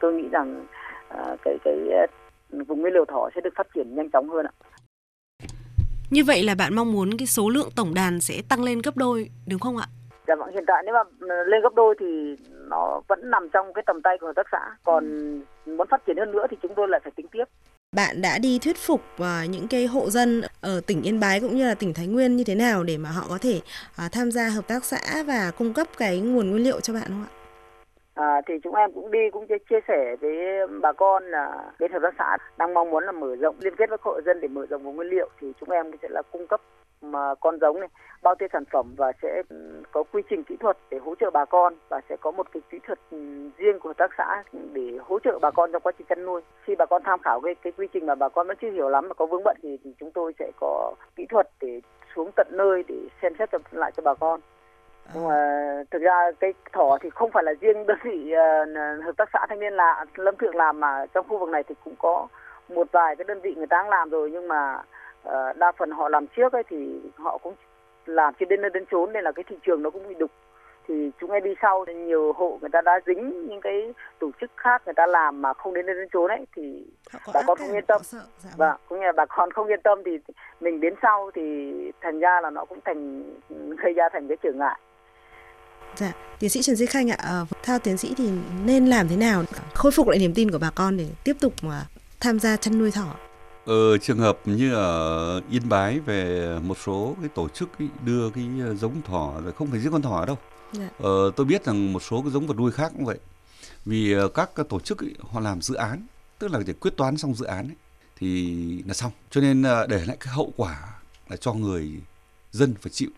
tôi 0.00 0.12
nghĩ 0.12 0.28
rằng 0.28 0.66
ờ, 1.08 1.36
cái 1.44 1.56
cái 1.64 1.74
ờ, 1.90 2.06
vùng 2.66 2.80
nguyên 2.80 2.94
liệu 2.94 3.04
thỏ 3.04 3.28
sẽ 3.34 3.40
được 3.40 3.52
phát 3.56 3.66
triển 3.74 3.94
nhanh 3.94 4.10
chóng 4.10 4.28
hơn 4.28 4.46
ạ. 4.46 4.52
Như 6.14 6.24
vậy 6.24 6.42
là 6.42 6.54
bạn 6.54 6.74
mong 6.74 6.92
muốn 6.92 7.16
cái 7.18 7.26
số 7.26 7.48
lượng 7.48 7.68
tổng 7.76 7.94
đàn 7.94 8.20
sẽ 8.20 8.42
tăng 8.48 8.64
lên 8.64 8.82
gấp 8.82 8.96
đôi 8.96 9.30
đúng 9.46 9.60
không 9.60 9.76
ạ? 9.76 9.86
Dạ 10.26 10.34
vâng, 10.34 10.52
hiện 10.54 10.64
tại 10.66 10.82
nếu 10.84 10.94
mà 10.94 11.00
ừ, 11.20 11.26
lên 11.46 11.62
gấp 11.62 11.74
đôi 11.74 11.94
thì 12.00 12.06
nó 12.68 13.00
vẫn 13.08 13.30
nằm 13.30 13.48
trong 13.52 13.72
cái 13.74 13.84
tầm 13.86 14.02
tay 14.02 14.16
của 14.20 14.26
hợp 14.26 14.32
tác 14.36 14.46
xã. 14.52 14.76
Còn 14.84 15.04
muốn 15.66 15.86
phát 15.90 16.02
triển 16.06 16.16
hơn 16.16 16.32
nữa 16.32 16.46
thì 16.50 16.56
chúng 16.62 16.72
tôi 16.76 16.88
lại 16.88 17.00
phải 17.04 17.12
tính 17.16 17.26
tiếp. 17.32 17.44
Bạn 17.92 18.22
đã 18.22 18.38
đi 18.38 18.58
thuyết 18.58 18.76
phục 18.76 19.00
uh, 19.00 19.50
những 19.50 19.68
cái 19.68 19.86
hộ 19.86 20.10
dân 20.10 20.42
ở 20.60 20.80
tỉnh 20.86 21.02
Yên 21.02 21.20
Bái 21.20 21.40
cũng 21.40 21.56
như 21.56 21.66
là 21.66 21.74
tỉnh 21.74 21.94
Thái 21.94 22.06
Nguyên 22.06 22.36
như 22.36 22.44
thế 22.44 22.54
nào 22.54 22.84
để 22.84 22.98
mà 22.98 23.10
họ 23.10 23.26
có 23.28 23.38
thể 23.38 23.60
uh, 24.06 24.12
tham 24.12 24.30
gia 24.30 24.48
hợp 24.48 24.68
tác 24.68 24.84
xã 24.84 25.22
và 25.26 25.50
cung 25.58 25.74
cấp 25.74 25.88
cái 25.98 26.20
nguồn 26.20 26.50
nguyên 26.50 26.64
liệu 26.64 26.80
cho 26.80 26.92
bạn 26.92 27.08
không 27.08 27.24
ạ? 27.30 27.43
À, 28.14 28.40
thì 28.46 28.54
chúng 28.62 28.74
em 28.74 28.92
cũng 28.92 29.10
đi 29.10 29.30
cũng 29.32 29.46
chia 29.46 29.80
sẻ 29.88 30.16
với 30.20 30.36
bà 30.82 30.92
con 30.92 31.24
là 31.24 31.72
bên 31.78 31.92
hợp 31.92 31.98
tác 32.02 32.14
xã 32.18 32.36
đang 32.58 32.74
mong 32.74 32.90
muốn 32.90 33.04
là 33.04 33.12
mở 33.12 33.36
rộng 33.36 33.56
liên 33.60 33.76
kết 33.76 33.88
với 33.88 33.98
hộ 34.02 34.20
dân 34.26 34.40
để 34.40 34.48
mở 34.48 34.66
rộng 34.66 34.82
vùng 34.82 34.96
nguyên 34.96 35.08
liệu. 35.08 35.28
Thì 35.40 35.52
chúng 35.60 35.70
em 35.70 35.90
sẽ 36.02 36.08
là 36.10 36.22
cung 36.32 36.46
cấp 36.46 36.60
mà 37.02 37.34
con 37.40 37.58
giống 37.60 37.80
này 37.80 37.88
bao 38.22 38.34
tiêu 38.34 38.48
sản 38.52 38.64
phẩm 38.72 38.94
và 38.96 39.12
sẽ 39.22 39.42
ừ, 39.48 39.82
có 39.92 40.02
quy 40.12 40.22
trình 40.30 40.44
kỹ 40.44 40.56
thuật 40.60 40.76
để 40.90 40.98
hỗ 40.98 41.14
trợ 41.14 41.30
bà 41.30 41.44
con 41.44 41.74
và 41.88 42.00
sẽ 42.08 42.16
có 42.16 42.30
một 42.30 42.52
cái 42.52 42.62
kỹ 42.70 42.78
thuật 42.86 42.98
ừ, 43.10 43.18
riêng 43.56 43.78
của 43.78 43.88
hợp 43.88 43.96
tác 43.96 44.10
xã 44.18 44.42
để 44.72 44.98
hỗ 45.02 45.18
trợ 45.18 45.38
bà 45.38 45.50
con 45.50 45.72
trong 45.72 45.82
quá 45.82 45.92
trình 45.98 46.06
chăn 46.06 46.24
nuôi. 46.24 46.42
Khi 46.62 46.74
bà 46.78 46.86
con 46.86 47.02
tham 47.04 47.20
khảo 47.22 47.40
cái 47.40 47.54
cái 47.54 47.72
quy 47.76 47.86
trình 47.92 48.06
mà 48.06 48.14
bà 48.14 48.28
con 48.28 48.46
vẫn 48.46 48.56
chưa 48.60 48.70
hiểu 48.70 48.88
lắm 48.88 49.08
mà 49.08 49.14
có 49.14 49.26
vướng 49.26 49.44
bận 49.44 49.56
thì, 49.62 49.78
thì 49.84 49.94
chúng 50.00 50.10
tôi 50.10 50.32
sẽ 50.38 50.50
có 50.60 50.94
kỹ 51.16 51.26
thuật 51.28 51.48
để 51.60 51.80
xuống 52.16 52.30
tận 52.36 52.46
nơi 52.50 52.84
để 52.88 52.96
xem 53.22 53.32
xét 53.38 53.50
lại 53.70 53.92
cho 53.96 54.02
bà 54.02 54.14
con 54.14 54.40
nhưng 55.14 55.28
mà 55.28 55.36
thực 55.90 56.02
ra 56.02 56.30
cái 56.40 56.52
thỏ 56.72 56.98
thì 57.00 57.10
không 57.10 57.30
phải 57.30 57.44
là 57.44 57.54
riêng 57.60 57.86
đơn 57.86 57.98
vị 58.02 58.32
uh, 58.32 59.04
hợp 59.04 59.16
tác 59.16 59.28
xã 59.32 59.46
thanh 59.48 59.60
niên 59.60 59.72
là 59.72 60.04
lâm 60.14 60.36
thượng 60.36 60.56
làm 60.56 60.80
mà 60.80 61.06
trong 61.14 61.28
khu 61.28 61.38
vực 61.38 61.48
này 61.48 61.62
thì 61.62 61.74
cũng 61.84 61.94
có 61.98 62.26
một 62.68 62.86
vài 62.92 63.16
cái 63.16 63.24
đơn 63.24 63.40
vị 63.40 63.54
người 63.56 63.66
ta 63.66 63.76
đang 63.76 63.88
làm 63.88 64.10
rồi. 64.10 64.30
Nhưng 64.30 64.48
mà 64.48 64.82
uh, 65.28 65.56
đa 65.56 65.72
phần 65.72 65.90
họ 65.90 66.08
làm 66.08 66.26
trước 66.26 66.52
ấy 66.52 66.62
thì 66.68 67.00
họ 67.16 67.38
cũng 67.38 67.54
làm 68.06 68.34
chưa 68.34 68.46
đến 68.46 68.62
nơi 68.62 68.70
đến 68.74 68.84
chốn 68.90 69.12
nên 69.12 69.24
là 69.24 69.32
cái 69.32 69.44
thị 69.48 69.56
trường 69.62 69.82
nó 69.82 69.90
cũng 69.90 70.08
bị 70.08 70.14
đục. 70.14 70.30
Thì 70.88 71.10
chúng 71.20 71.30
em 71.30 71.42
đi 71.42 71.54
sau 71.62 71.84
thì 71.84 71.94
nhiều 71.94 72.32
hộ 72.32 72.58
người 72.60 72.70
ta 72.72 72.80
đã 72.80 73.00
dính 73.06 73.46
những 73.46 73.60
cái 73.60 73.94
tổ 74.18 74.30
chức 74.40 74.50
khác 74.56 74.82
người 74.84 74.94
ta 74.94 75.06
làm 75.06 75.42
mà 75.42 75.54
không 75.54 75.74
đến 75.74 75.86
nơi 75.86 75.94
đến 75.94 76.08
chốn 76.12 76.30
ấy 76.30 76.46
thì 76.56 76.86
bà 77.34 77.42
con 77.46 77.58
không 77.58 77.72
yên 77.72 77.86
tâm. 77.86 78.00
và 78.12 78.20
dạ 78.38 78.50
vâng. 78.56 78.76
cũng 78.88 79.00
như 79.00 79.06
là 79.06 79.12
bà 79.12 79.26
con 79.26 79.50
không 79.50 79.68
yên 79.68 79.82
tâm 79.82 80.02
thì 80.04 80.18
mình 80.60 80.80
đến 80.80 80.94
sau 81.02 81.30
thì 81.34 81.72
thành 82.00 82.18
ra 82.20 82.40
là 82.40 82.50
nó 82.50 82.64
cũng 82.64 82.78
thành 82.84 83.22
gây 83.78 83.92
ra 83.92 84.08
thành 84.08 84.28
cái 84.28 84.36
trở 84.42 84.52
ngại 84.52 84.78
Dạ, 85.96 86.12
tiến 86.38 86.50
sĩ 86.50 86.62
Trần 86.62 86.76
Duy 86.76 86.86
Khanh 86.86 87.10
ạ, 87.10 87.16
à, 87.18 87.44
theo 87.62 87.78
tiến 87.78 87.98
sĩ 87.98 88.14
thì 88.16 88.30
nên 88.64 88.86
làm 88.86 89.08
thế 89.08 89.16
nào 89.16 89.44
khôi 89.74 89.92
phục 89.92 90.08
lại 90.08 90.18
niềm 90.18 90.34
tin 90.34 90.50
của 90.50 90.58
bà 90.58 90.70
con 90.70 90.96
để 90.96 91.08
tiếp 91.24 91.36
tục 91.40 91.54
mà 91.62 91.86
tham 92.20 92.40
gia 92.40 92.56
chăn 92.56 92.78
nuôi 92.78 92.90
thỏ? 92.90 93.14
Ờ, 93.66 93.98
trường 93.98 94.18
hợp 94.18 94.38
như 94.44 94.74
ở 94.74 95.40
Yên 95.50 95.68
Bái 95.68 96.00
về 96.00 96.48
một 96.62 96.78
số 96.84 97.16
cái 97.20 97.28
tổ 97.34 97.48
chức 97.48 97.78
ý, 97.78 97.86
đưa 98.04 98.30
cái 98.30 98.44
giống 98.80 99.02
thỏ 99.02 99.32
rồi 99.44 99.52
không 99.52 99.70
phải 99.70 99.80
riêng 99.80 99.92
con 99.92 100.02
thỏ 100.02 100.24
đâu. 100.26 100.38
Dạ. 100.72 100.88
Ờ, 100.98 101.30
tôi 101.36 101.46
biết 101.46 101.64
rằng 101.64 101.92
một 101.92 102.02
số 102.02 102.22
cái 102.22 102.30
giống 102.30 102.46
vật 102.46 102.56
nuôi 102.56 102.72
khác 102.72 102.92
cũng 102.96 103.04
vậy. 103.04 103.18
Vì 103.84 104.12
ờ, 104.12 104.28
các 104.28 104.50
tổ 104.68 104.80
chức 104.80 105.00
ý, 105.00 105.08
họ 105.30 105.40
làm 105.40 105.62
dự 105.62 105.74
án, 105.74 106.06
tức 106.38 106.50
là 106.50 106.60
để 106.66 106.72
quyết 106.72 106.96
toán 106.96 107.16
xong 107.16 107.34
dự 107.34 107.44
án 107.46 107.68
ấy, 107.68 107.76
thì 108.16 108.82
là 108.86 108.94
xong. 108.94 109.12
Cho 109.30 109.40
nên 109.40 109.62
ờ, 109.62 109.86
để 109.86 110.04
lại 110.04 110.16
cái 110.20 110.34
hậu 110.34 110.52
quả 110.56 110.94
là 111.28 111.36
cho 111.36 111.52
người 111.52 111.90
dân 112.52 112.74
phải 112.80 112.92
chịu 112.92 113.10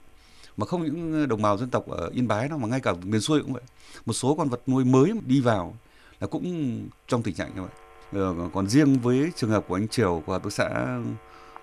mà 0.56 0.66
không 0.66 0.84
những 0.84 1.28
đồng 1.28 1.42
bào 1.42 1.56
dân 1.58 1.70
tộc 1.70 1.88
ở 1.88 2.10
Yên 2.14 2.28
Bái 2.28 2.48
đâu 2.48 2.58
mà 2.58 2.68
ngay 2.68 2.80
cả 2.80 2.94
miền 3.02 3.20
xuôi 3.20 3.42
cũng 3.42 3.52
vậy. 3.52 3.62
Một 4.06 4.12
số 4.12 4.34
con 4.34 4.48
vật 4.48 4.60
nuôi 4.66 4.84
mới 4.84 5.12
đi 5.26 5.40
vào 5.40 5.76
là 6.20 6.26
cũng 6.26 6.80
trong 7.08 7.22
tình 7.22 7.34
trạng 7.34 7.50
như 7.54 7.62
vậy. 7.62 7.70
Ờ, 8.12 8.34
còn 8.54 8.68
riêng 8.68 8.98
với 8.98 9.30
trường 9.36 9.50
hợp 9.50 9.64
của 9.68 9.76
anh 9.76 9.88
Triều 9.88 10.22
của 10.26 10.32
hợp 10.32 10.42
tác 10.42 10.52
xã 10.52 10.68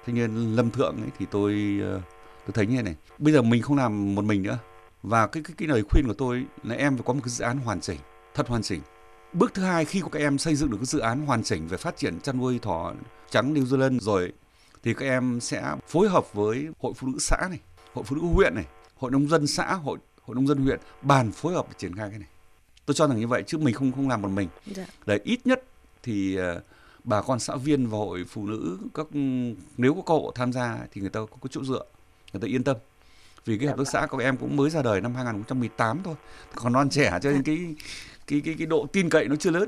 thanh 0.05 0.15
niên 0.15 0.55
Lâm 0.55 0.71
Thượng 0.71 0.97
ấy, 0.97 1.09
thì 1.19 1.25
tôi 1.31 1.79
ờ, 1.83 2.01
tôi 2.45 2.53
thấy 2.53 2.65
như 2.65 2.81
này. 2.81 2.95
Bây 3.17 3.33
giờ 3.33 3.41
mình 3.41 3.61
không 3.61 3.77
làm 3.77 4.15
một 4.15 4.25
mình 4.25 4.43
nữa. 4.43 4.57
Và 5.03 5.27
cái 5.27 5.43
cái, 5.43 5.53
cái 5.57 5.67
lời 5.67 5.83
khuyên 5.89 6.07
của 6.07 6.13
tôi 6.13 6.45
là 6.63 6.75
em 6.75 6.97
phải 6.97 7.03
có 7.05 7.13
một 7.13 7.19
cái 7.23 7.29
dự 7.29 7.43
án 7.43 7.57
hoàn 7.57 7.81
chỉnh 7.81 7.99
thật 8.33 8.47
hoàn 8.47 8.61
chỉnh. 8.61 8.81
Bước 9.33 9.53
thứ 9.53 9.63
hai 9.63 9.85
khi 9.85 10.01
các 10.11 10.19
em 10.19 10.37
xây 10.37 10.55
dựng 10.55 10.71
được 10.71 10.77
cái 10.77 10.85
dự 10.85 10.99
án 10.99 11.25
hoàn 11.25 11.43
chỉnh 11.43 11.67
về 11.67 11.77
phát 11.77 11.97
triển 11.97 12.19
chăn 12.19 12.37
nuôi 12.37 12.59
thỏ 12.59 12.93
trắng 13.29 13.53
New 13.53 13.65
Zealand 13.65 13.99
rồi 13.99 14.33
thì 14.83 14.93
các 14.93 15.05
em 15.05 15.39
sẽ 15.39 15.75
phối 15.87 16.09
hợp 16.09 16.33
với 16.33 16.67
hội 16.79 16.93
phụ 16.95 17.07
nữ 17.07 17.17
xã 17.19 17.37
này 17.49 17.59
hội 17.93 18.03
phụ 18.03 18.15
nữ 18.15 18.21
huyện 18.21 18.55
này 18.55 18.65
hội 18.97 19.11
nông 19.11 19.29
dân 19.29 19.47
xã 19.47 19.73
hội 19.73 19.97
hội 20.25 20.35
nông 20.35 20.47
dân 20.47 20.57
huyện 20.57 20.79
bàn 21.01 21.31
phối 21.31 21.53
hợp 21.53 21.65
để 21.69 21.75
triển 21.77 21.95
khai 21.95 22.09
cái 22.09 22.19
này. 22.19 22.27
Tôi 22.85 22.95
cho 22.95 23.07
rằng 23.07 23.19
như 23.19 23.27
vậy 23.27 23.43
chứ 23.47 23.57
mình 23.57 23.73
không 23.73 23.91
không 23.91 24.09
làm 24.09 24.21
một 24.21 24.27
mình. 24.27 24.49
Dạ. 24.65 24.85
để 25.05 25.19
ít 25.23 25.47
nhất 25.47 25.63
thì 26.03 26.37
uh, 26.39 26.63
bà 27.03 27.21
con 27.21 27.39
xã 27.39 27.55
viên 27.55 27.87
và 27.87 27.97
hội 27.97 28.25
phụ 28.29 28.45
nữ 28.47 28.77
các 28.93 29.07
nếu 29.77 29.93
có 29.93 30.01
cơ 30.01 30.13
hội 30.13 30.31
tham 30.35 30.53
gia 30.53 30.79
thì 30.91 31.01
người 31.01 31.09
ta 31.09 31.19
có, 31.19 31.37
có 31.41 31.47
chỗ 31.51 31.63
dựa 31.63 31.85
người 32.33 32.41
ta 32.41 32.47
yên 32.47 32.63
tâm. 32.63 32.77
Vì 33.45 33.57
cái 33.57 33.67
hợp 33.67 33.77
tác 33.77 33.87
xã 33.93 34.05
của 34.05 34.17
em 34.17 34.37
cũng 34.37 34.57
mới 34.57 34.69
ra 34.69 34.81
đời 34.81 35.01
năm 35.01 35.15
2018 35.15 36.01
thôi. 36.03 36.15
Còn 36.55 36.73
non 36.73 36.89
trẻ 36.89 37.19
cho 37.21 37.31
nên 37.31 37.43
cái 37.43 37.57
cái 38.27 38.41
cái 38.45 38.55
cái 38.57 38.67
độ 38.67 38.87
tin 38.93 39.09
cậy 39.09 39.27
nó 39.27 39.35
chưa 39.35 39.51
lớn. 39.51 39.67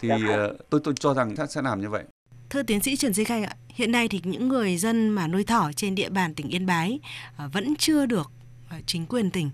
Thì 0.00 0.10
uh, 0.14 0.70
tôi 0.70 0.80
tôi 0.84 0.94
cho 1.00 1.14
rằng 1.14 1.34
sẽ 1.48 1.62
làm 1.62 1.80
như 1.80 1.90
vậy. 1.90 2.04
Thưa 2.50 2.62
tiến 2.62 2.80
sĩ 2.80 2.96
Trần 2.96 3.12
Duy 3.12 3.24
Khanh 3.24 3.42
ạ, 3.44 3.56
hiện 3.68 3.92
nay 3.92 4.08
thì 4.08 4.20
những 4.24 4.48
người 4.48 4.76
dân 4.76 5.08
mà 5.08 5.28
nuôi 5.28 5.44
thỏ 5.44 5.70
trên 5.76 5.94
địa 5.94 6.08
bàn 6.08 6.34
tỉnh 6.34 6.48
Yên 6.48 6.66
Bái 6.66 7.00
uh, 7.44 7.52
vẫn 7.52 7.76
chưa 7.76 8.06
được 8.06 8.30
Ờ, 8.68 8.76
chính 8.86 9.06
quyền 9.06 9.30
tỉnh 9.30 9.50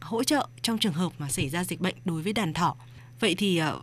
hỗ 0.00 0.24
trợ 0.24 0.48
trong 0.62 0.78
trường 0.78 0.92
hợp 0.92 1.12
mà 1.18 1.28
xảy 1.28 1.48
ra 1.48 1.64
dịch 1.64 1.80
bệnh 1.80 1.94
đối 2.04 2.22
với 2.22 2.32
đàn 2.32 2.54
thỏ. 2.54 2.76
Vậy 3.20 3.34
thì 3.38 3.58
ờ, 3.58 3.80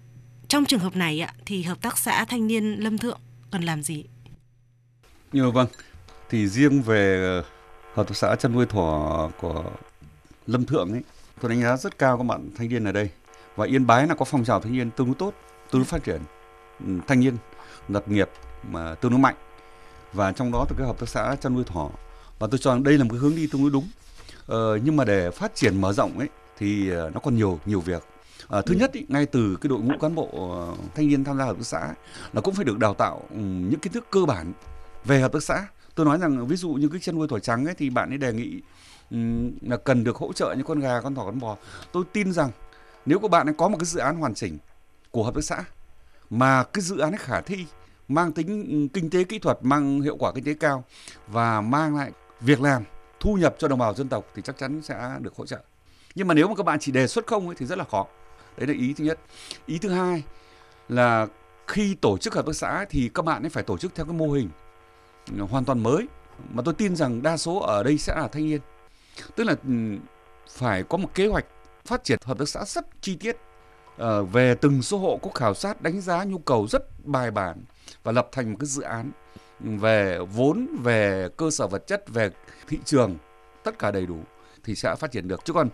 trong 0.47 0.65
trường 0.65 0.79
hợp 0.79 0.95
này 0.95 1.27
thì 1.45 1.63
hợp 1.63 1.81
tác 1.81 1.97
xã 1.97 2.25
thanh 2.25 2.47
niên 2.47 2.75
Lâm 2.79 2.97
Thượng 2.97 3.19
cần 3.51 3.61
làm 3.61 3.83
gì? 3.83 4.05
Như 5.31 5.51
vâng, 5.51 5.67
thì 6.29 6.47
riêng 6.47 6.81
về 6.81 7.21
ờ, 7.23 7.43
hợp 7.93 8.07
tác 8.07 8.17
xã 8.17 8.35
chăn 8.35 8.53
nuôi 8.53 8.65
thỏ 8.65 9.29
của 9.41 9.63
Lâm 10.47 10.65
Thượng 10.65 10.91
ấy, 10.91 11.01
tôi 11.41 11.49
đánh 11.49 11.61
giá 11.61 11.77
rất 11.77 11.97
cao 11.97 12.17
các 12.17 12.23
bạn 12.23 12.49
thanh 12.57 12.69
niên 12.69 12.83
ở 12.83 12.91
đây. 12.91 13.09
Và 13.55 13.65
Yên 13.65 13.87
Bái 13.87 14.07
là 14.07 14.15
có 14.15 14.25
phong 14.25 14.45
trào 14.45 14.59
thanh 14.59 14.73
niên 14.73 14.91
tương 14.91 15.07
đối 15.07 15.15
tốt, 15.15 15.33
tương 15.71 15.81
đối 15.81 15.85
phát 15.85 16.03
triển 16.03 16.21
ừ, 16.79 16.99
thanh 17.07 17.19
niên 17.19 17.37
lập 17.87 18.07
nghiệp 18.07 18.29
mà 18.71 18.95
tương 18.95 19.11
đối 19.11 19.19
mạnh. 19.19 19.35
Và 20.13 20.31
trong 20.31 20.51
đó 20.51 20.65
thì 20.69 20.75
cái 20.77 20.87
hợp 20.87 20.99
tác 20.99 21.09
xã 21.09 21.35
chăn 21.41 21.53
nuôi 21.53 21.63
thỏ 21.63 21.89
và 22.39 22.47
tôi 22.51 22.59
cho 22.59 22.71
rằng 22.71 22.83
đây 22.83 22.97
là 22.97 23.03
một 23.03 23.09
cái 23.11 23.19
hướng 23.19 23.35
đi 23.35 23.47
tương 23.51 23.61
đối 23.61 23.71
đúng 23.71 23.87
Ờ, 24.49 24.79
nhưng 24.83 24.95
mà 24.95 25.05
để 25.05 25.31
phát 25.31 25.55
triển 25.55 25.81
mở 25.81 25.93
rộng 25.93 26.19
ấy 26.19 26.29
thì 26.57 26.89
ờ, 26.89 27.11
nó 27.13 27.19
còn 27.19 27.35
nhiều 27.35 27.59
nhiều 27.65 27.79
việc. 27.79 28.03
À, 28.47 28.61
thứ 28.61 28.73
ừ. 28.73 28.79
nhất 28.79 28.91
ý, 28.93 29.05
ngay 29.07 29.25
từ 29.25 29.57
cái 29.61 29.69
đội 29.69 29.79
ngũ 29.79 29.97
cán 30.01 30.15
bộ 30.15 30.29
thanh 30.95 31.07
niên 31.07 31.23
tham 31.23 31.37
gia 31.37 31.45
hợp 31.45 31.57
tác 31.57 31.65
xã 31.65 31.93
là 32.33 32.41
cũng 32.41 32.53
phải 32.53 32.65
được 32.65 32.79
đào 32.79 32.93
tạo 32.93 33.21
um, 33.29 33.69
những 33.69 33.79
kiến 33.79 33.93
thức 33.93 34.07
cơ 34.11 34.25
bản 34.25 34.53
về 35.05 35.19
hợp 35.19 35.33
tác 35.33 35.43
xã. 35.43 35.67
Tôi 35.95 36.05
nói 36.05 36.17
rằng 36.17 36.47
ví 36.47 36.55
dụ 36.55 36.69
như 36.69 36.87
cái 36.87 36.99
chân 37.01 37.15
nuôi 37.15 37.27
thỏ 37.27 37.39
trắng 37.39 37.65
ấy 37.65 37.73
thì 37.77 37.89
bạn 37.89 38.09
ấy 38.09 38.17
đề 38.17 38.33
nghị 38.33 38.61
um, 39.11 39.51
là 39.61 39.77
cần 39.77 40.03
được 40.03 40.15
hỗ 40.15 40.33
trợ 40.33 40.53
những 40.57 40.65
con 40.65 40.79
gà, 40.79 41.01
con 41.01 41.15
thỏ, 41.15 41.25
con 41.25 41.39
bò. 41.39 41.57
Tôi 41.91 42.03
tin 42.13 42.31
rằng 42.33 42.51
nếu 43.05 43.19
các 43.19 43.31
bạn 43.31 43.47
ấy 43.47 43.55
có 43.57 43.67
một 43.67 43.77
cái 43.79 43.85
dự 43.85 43.99
án 43.99 44.15
hoàn 44.15 44.33
chỉnh 44.33 44.57
của 45.11 45.23
hợp 45.23 45.35
tác 45.35 45.43
xã 45.43 45.63
mà 46.29 46.63
cái 46.63 46.81
dự 46.81 46.97
án 46.97 47.11
ấy 47.11 47.17
khả 47.17 47.41
thi 47.41 47.65
mang 48.07 48.31
tính 48.31 48.89
kinh 48.93 49.09
tế 49.09 49.23
kỹ 49.23 49.39
thuật 49.39 49.57
mang 49.61 50.01
hiệu 50.01 50.15
quả 50.19 50.31
kinh 50.31 50.43
tế 50.43 50.53
cao 50.53 50.83
và 51.27 51.61
mang 51.61 51.97
lại 51.97 52.11
việc 52.41 52.61
làm 52.61 52.83
thu 53.19 53.33
nhập 53.33 53.55
cho 53.59 53.67
đồng 53.67 53.79
bào 53.79 53.93
dân 53.93 54.09
tộc 54.09 54.25
thì 54.35 54.41
chắc 54.41 54.57
chắn 54.57 54.81
sẽ 54.81 55.17
được 55.19 55.35
hỗ 55.35 55.45
trợ. 55.45 55.59
Nhưng 56.15 56.27
mà 56.27 56.33
nếu 56.33 56.47
mà 56.47 56.55
các 56.55 56.63
bạn 56.63 56.79
chỉ 56.79 56.91
đề 56.91 57.07
xuất 57.07 57.27
không 57.27 57.47
ấy, 57.47 57.55
thì 57.59 57.65
rất 57.65 57.77
là 57.77 57.83
khó. 57.83 58.05
Đấy 58.57 58.67
là 58.67 58.73
ý 58.73 58.93
thứ 58.93 59.03
nhất. 59.03 59.19
Ý 59.65 59.77
thứ 59.77 59.89
hai 59.89 60.23
là 60.89 61.27
khi 61.67 61.95
tổ 61.95 62.17
chức 62.17 62.33
hợp 62.33 62.45
tác 62.45 62.55
xã 62.55 62.85
thì 62.89 63.09
các 63.13 63.25
bạn 63.25 63.43
ấy 63.43 63.49
phải 63.49 63.63
tổ 63.63 63.77
chức 63.77 63.95
theo 63.95 64.05
cái 64.05 64.15
mô 64.15 64.31
hình 64.31 64.49
ừ, 65.37 65.43
hoàn 65.43 65.65
toàn 65.65 65.83
mới. 65.83 66.07
Mà 66.53 66.63
tôi 66.65 66.73
tin 66.73 66.95
rằng 66.95 67.21
đa 67.21 67.37
số 67.37 67.59
ở 67.59 67.83
đây 67.83 67.97
sẽ 67.97 68.15
là 68.15 68.27
thanh 68.27 68.45
niên. 68.45 68.61
Tức 69.35 69.43
là 69.43 69.55
ừ, 69.67 69.73
phải 70.49 70.83
có 70.83 70.97
một 70.97 71.09
kế 71.15 71.27
hoạch 71.27 71.45
phát 71.85 72.03
triển 72.03 72.19
hợp 72.23 72.37
tác 72.39 72.49
xã 72.49 72.65
rất 72.65 72.85
chi 73.01 73.15
tiết. 73.15 73.37
Ờ, 73.97 74.23
về 74.23 74.55
từng 74.55 74.81
số 74.81 74.97
hộ 74.97 75.19
có 75.21 75.29
khảo 75.35 75.53
sát 75.53 75.81
đánh 75.81 76.01
giá 76.01 76.23
nhu 76.23 76.37
cầu 76.37 76.67
rất 76.67 77.05
bài 77.05 77.31
bản 77.31 77.63
và 78.03 78.11
lập 78.11 78.29
thành 78.31 78.51
một 78.51 78.57
cái 78.59 78.67
dự 78.67 78.81
án 78.81 79.11
về 79.59 80.19
vốn, 80.33 80.67
về 80.83 81.29
cơ 81.37 81.51
sở 81.51 81.67
vật 81.67 81.87
chất, 81.87 82.03
về 82.09 82.29
thị 82.67 82.77
trường 82.85 83.17
tất 83.63 83.79
cả 83.79 83.91
đầy 83.91 84.05
đủ 84.05 84.19
thì 84.63 84.75
sẽ 84.75 84.95
phát 84.95 85.11
triển 85.11 85.27
được. 85.27 85.45
Chứ 85.45 85.53
còn 85.53 85.69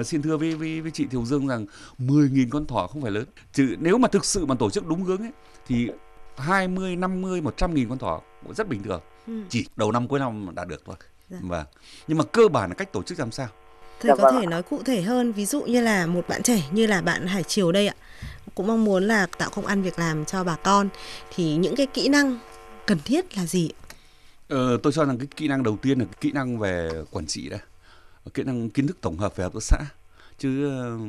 uh, 0.00 0.06
xin 0.06 0.22
thưa 0.22 0.36
với, 0.36 0.54
với 0.54 0.80
với 0.80 0.90
chị 0.90 1.06
Thiều 1.10 1.24
Dương 1.24 1.46
rằng 1.46 1.66
10.000 1.98 2.48
con 2.50 2.66
thỏ 2.66 2.86
không 2.86 3.02
phải 3.02 3.10
lớn. 3.10 3.24
Chứ 3.52 3.76
nếu 3.78 3.98
mà 3.98 4.08
thực 4.08 4.24
sự 4.24 4.46
mà 4.46 4.54
tổ 4.54 4.70
chức 4.70 4.86
đúng 4.86 5.02
hướng 5.02 5.22
ấy 5.22 5.32
thì 5.66 5.90
20, 6.36 6.96
50, 6.96 7.40
100 7.40 7.74
nghìn 7.74 7.88
con 7.88 7.98
thỏ 7.98 8.20
cũng 8.42 8.54
rất 8.54 8.68
bình 8.68 8.82
thường. 8.82 9.00
Ừ. 9.26 9.32
chỉ 9.48 9.66
đầu 9.76 9.92
năm 9.92 10.08
cuối 10.08 10.20
năm 10.20 10.54
đạt 10.54 10.68
được 10.68 10.82
thôi. 10.86 10.96
Dạ. 11.30 11.38
vâng. 11.42 11.66
Nhưng 12.06 12.18
mà 12.18 12.24
cơ 12.24 12.48
bản 12.48 12.70
là 12.70 12.74
cách 12.74 12.92
tổ 12.92 13.02
chức 13.02 13.18
làm 13.18 13.30
sao? 13.30 13.48
Thầy 14.00 14.08
dạ 14.08 14.14
có 14.22 14.30
vâng 14.30 14.40
thể 14.40 14.46
nói 14.46 14.62
cụ 14.62 14.82
thể 14.84 15.02
hơn 15.02 15.32
ví 15.32 15.46
dụ 15.46 15.62
như 15.62 15.80
là 15.80 16.06
một 16.06 16.28
bạn 16.28 16.42
trẻ 16.42 16.62
như 16.72 16.86
là 16.86 17.00
bạn 17.00 17.26
Hải 17.26 17.42
Triều 17.42 17.72
đây 17.72 17.86
ạ. 17.86 17.94
Cũng 18.54 18.66
mong 18.66 18.84
muốn 18.84 19.04
là 19.04 19.26
tạo 19.38 19.50
công 19.54 19.66
ăn 19.66 19.82
việc 19.82 19.98
làm 19.98 20.24
cho 20.24 20.44
bà 20.44 20.56
con. 20.56 20.88
Thì 21.34 21.56
những 21.56 21.76
cái 21.76 21.86
kỹ 21.86 22.08
năng 22.08 22.38
cần 22.86 22.98
thiết 23.04 23.36
là 23.36 23.46
gì? 23.46 23.70
Ờ, 24.48 24.78
tôi 24.82 24.92
cho 24.92 25.04
rằng 25.04 25.18
cái 25.18 25.26
kỹ 25.36 25.48
năng 25.48 25.62
đầu 25.62 25.76
tiên 25.82 25.98
là 25.98 26.04
cái 26.04 26.16
kỹ 26.20 26.32
năng 26.32 26.58
về 26.58 26.90
quản 27.10 27.26
trị 27.26 27.48
đấy 27.48 27.60
kỹ 28.34 28.42
năng 28.42 28.70
kiến 28.70 28.86
thức 28.86 29.00
tổng 29.00 29.18
hợp 29.18 29.36
về 29.36 29.44
hợp 29.44 29.52
tác 29.52 29.62
xã. 29.62 29.76
Chứ 30.38 30.68
uh, 30.68 31.00